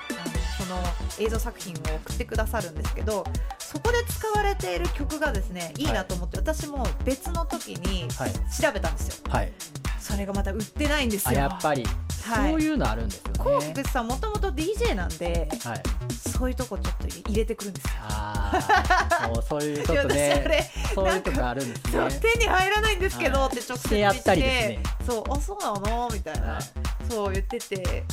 [0.57, 0.79] その
[1.19, 3.25] 映像作品を送ってくださるんですけど
[3.59, 8.31] そこで使われている曲がですねいいなと思って、私も別の時にはい。
[8.61, 9.25] 調べたんですよ。
[9.29, 9.51] はい。
[9.99, 11.29] それがまた売ってないんですよ。
[11.31, 11.85] あやっぱり、
[12.21, 12.51] はい。
[12.51, 13.39] そういうのあるんですよね。
[13.39, 15.81] こう菊池さんもともと DJ なんではい。
[16.29, 17.91] そういうとこちょっと入れてくるんですよ。
[18.01, 22.19] ああもうそういうちょっとねれそういうとこあるんですね。
[22.33, 23.47] 手に入らないんですけど、はい。
[23.49, 24.83] って直接してやったりですね。
[25.05, 26.09] そうあそうなの？
[26.11, 26.63] みたいな、はい。
[27.09, 28.03] そう言ってて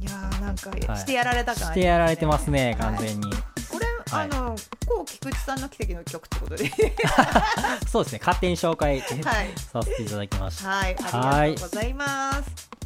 [0.00, 1.70] いやーなんかはいしてやられた感ね。
[1.72, 3.06] してやられてますね完はい。
[3.08, 3.38] 全に、こ
[3.78, 4.28] れ、はい。
[4.30, 4.56] あの
[4.86, 6.70] こう菊池さんの奇跡の曲ってことで。
[7.90, 9.52] そうですね勝手に紹介はい。
[9.72, 10.68] させていただきました。
[10.68, 12.77] はいありがとうございます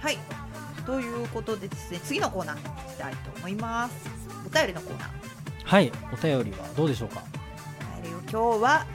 [0.00, 0.18] はい。
[0.86, 3.94] ということでですね次のコーナーに行きたいと思います。
[4.46, 5.08] お便りのコーナー。
[5.64, 5.92] はい。
[6.12, 7.22] お便りはどうでしょうか？
[7.98, 8.86] お便りを今日は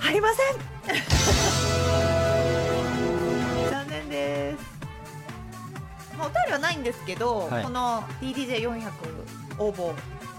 [0.00, 0.58] ありません。
[3.70, 4.64] 残念です、
[6.16, 7.64] まあ、お便りはないんですけど、はい。
[7.64, 8.90] この DDJ400
[9.58, 9.92] 応募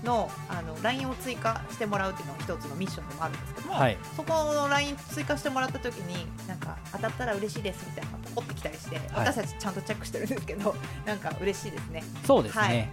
[0.03, 3.97] のあの LINE を追加してもらうっていうのが一つのミッションでもあるんですけども、はい。
[4.15, 12.03] そこの LINE 追加してもらった時になんか当たったら嬉しいですみたいなのがポコってきたりして、私たちちゃんとチェックしてるんですけど なんか嬉しいですね。
[12.25, 12.91] そうですね。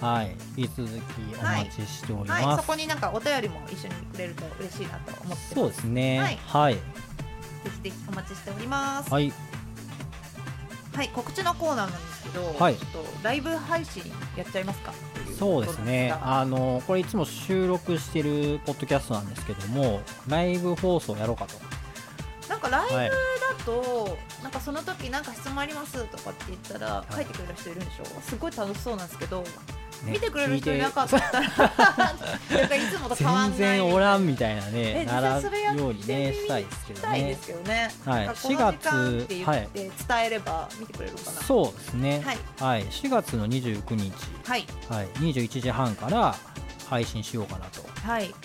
[0.00, 0.94] はい、引き続き
[1.38, 2.56] お待ちしております、はい。
[2.56, 6.18] そこになんかお便りも一緒にくれると嬉しいなと思ってそうですね。
[6.18, 6.38] はい。
[6.46, 6.74] はい。
[6.74, 6.80] ぜ
[7.64, 9.12] ひぜひお待ちしております。
[9.12, 9.30] はい。
[10.94, 12.76] はい、告知のコーナーなんですけど、はい。
[12.76, 14.02] ちょっとライブ配信
[14.36, 14.92] やっちゃいますか
[15.40, 16.14] そうですね。
[16.22, 21.54] あのこれいつも収録してるポッドキャストなんですけどもライブ放送やろうかと。
[22.48, 23.10] なんかライブだはい。
[23.64, 27.14] と、なんかその時なんか質問ありますとかって言ったらい。
[27.14, 28.20] 書いてくれる人いるんでしょ？
[28.20, 29.44] すごい楽しそうなんですけど、
[30.02, 30.12] ね。
[30.12, 31.40] 見てくれる人いなかったら。
[31.42, 33.78] いつもとて変わん全ない。
[33.78, 37.90] 然おらんみたいなねならようにねしたいですけどねしたいですけどね。
[38.04, 38.26] はい。
[38.26, 41.30] なんかこの時間って4言月って伝えれば見てくれるのかな。
[41.42, 42.22] そうですね。
[42.24, 42.38] はい。
[42.58, 44.12] はい、4月の29日、
[44.44, 44.66] はい。
[44.88, 46.34] はい、21時半から
[46.88, 47.80] 配信しようかなと。
[47.82, 48.26] 思はい。
[48.26, 48.36] って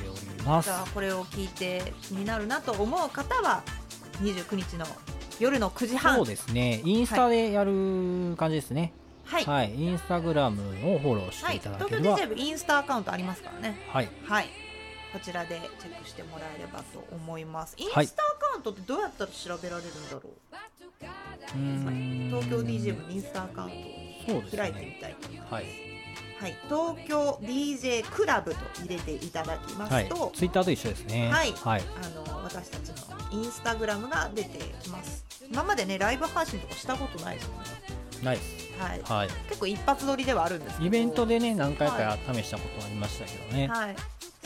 [0.00, 0.66] おります。
[0.66, 3.62] じゃあこれを聞いて気になるなと思う方は
[4.22, 4.86] 29日の
[5.40, 6.16] 夜の9時半。
[6.16, 6.80] そうですね。
[6.84, 8.92] インスタでやる感じですね
[9.32, 10.62] はい、はい、インスタグラム
[10.94, 13.78] をフォローしてはいいただけ東京れば DJ 部インスタアカウントありますからね。
[13.88, 14.08] はい。
[14.24, 14.46] はい。
[15.12, 17.74] こちらでチェックしてもらえればと思います。
[17.78, 22.28] インはいスタアカウントってどうやったら調べられるんだろう、うーん。
[22.28, 23.70] 東京 DJ 部のインスタアカウン
[24.26, 25.54] トを開いてねみたいと思います。
[25.54, 25.64] はい、
[26.38, 30.04] はい、東京 DJ クラブと入れていただきまはい。
[30.04, 31.30] すと、、ツイッターと一緒ですね。
[31.30, 31.52] はい。
[31.52, 35.24] はい、あの私たちのインスタグラムが出てきます。
[35.50, 39.02] 今までねライブ配信とかしたことないですよねナイスはい。
[39.02, 39.28] はい。
[39.48, 43.68] 結構一発撮りではあるんですイベントでね何回か試したことありましたけどね。
[43.68, 43.96] はい。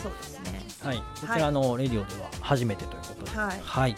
[0.02, 0.62] そうですね。
[0.82, 1.04] はい、こ
[1.34, 3.30] ちらのレディオでは初めてということで。
[3.36, 3.60] はい。
[3.62, 3.96] はい、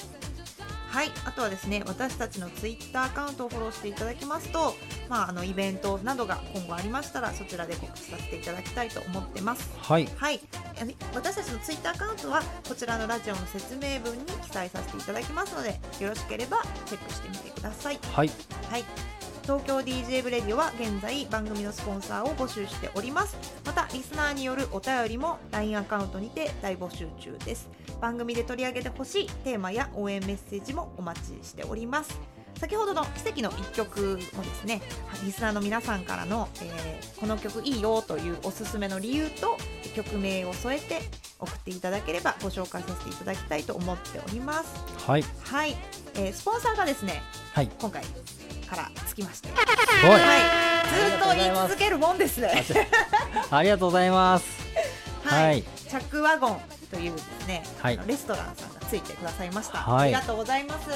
[0.89, 1.11] はい。
[1.25, 4.75] あとはですね私たちのツイッターアカウントをフォローしていただきますと、
[5.09, 9.71] まあ、あのイベントなどが今後ありましたらそちらで告知させていただきたいと思ってます。
[9.77, 10.09] はい。
[10.17, 10.41] はい、
[11.15, 17.99] 私たちのツイッターアカウントはこちらのラジオの説明文に記載させていただきますのでよろしければチェックしてみてください。
[18.13, 18.31] はい。
[18.71, 19.18] はい
[19.49, 23.35] 東京 DJ ブレディオは現在番組のスポンサーを募集しております。
[23.65, 27.67] またリスナーによるお便りも LINE アカウントにて大募集中です。
[27.99, 32.21] 番組で取り上げてほしいテーマや応援メッセージもお待ちしております。
[32.59, 34.83] 先ほどの奇跡の一曲もですね
[35.25, 39.57] リスナーの皆さんからの、えーこの曲いいよというおすすめの理由と
[39.95, 41.01] 曲名を添えて
[41.39, 44.75] 送っていただければご紹介させていただきたいと思っております。
[45.07, 45.25] はい。
[45.43, 45.75] はい、
[46.17, 47.23] えースポンサーがですね
[47.55, 47.71] はい。
[47.81, 48.03] 今回
[48.69, 49.49] からつきまして。
[49.49, 50.21] すごい。
[50.21, 52.65] はい、ずっと言い続けるもんですね。
[53.51, 53.89] ありがとう。
[53.89, 54.47] ございます。
[55.25, 55.63] はい、はい。
[55.63, 56.61] チャックワゴン
[56.91, 58.01] というですね、はい。
[58.07, 59.79] レストランさんがついてくださいました。
[59.79, 60.05] はい。
[60.05, 60.91] ありがとうございます。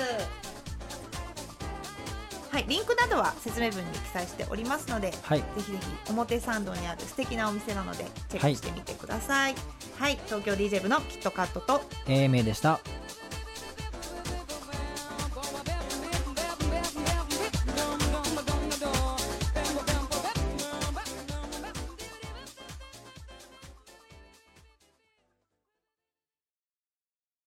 [2.51, 5.39] はい、リンクなどは説明文に記載しておりますので、はい。
[5.39, 9.55] ぜひぜひ表参道にある素敵なお店なのでチェックしてみてください。
[9.99, 11.81] はい、東京 DJ 部のキットカットと。
[12.07, 12.81] 英明でした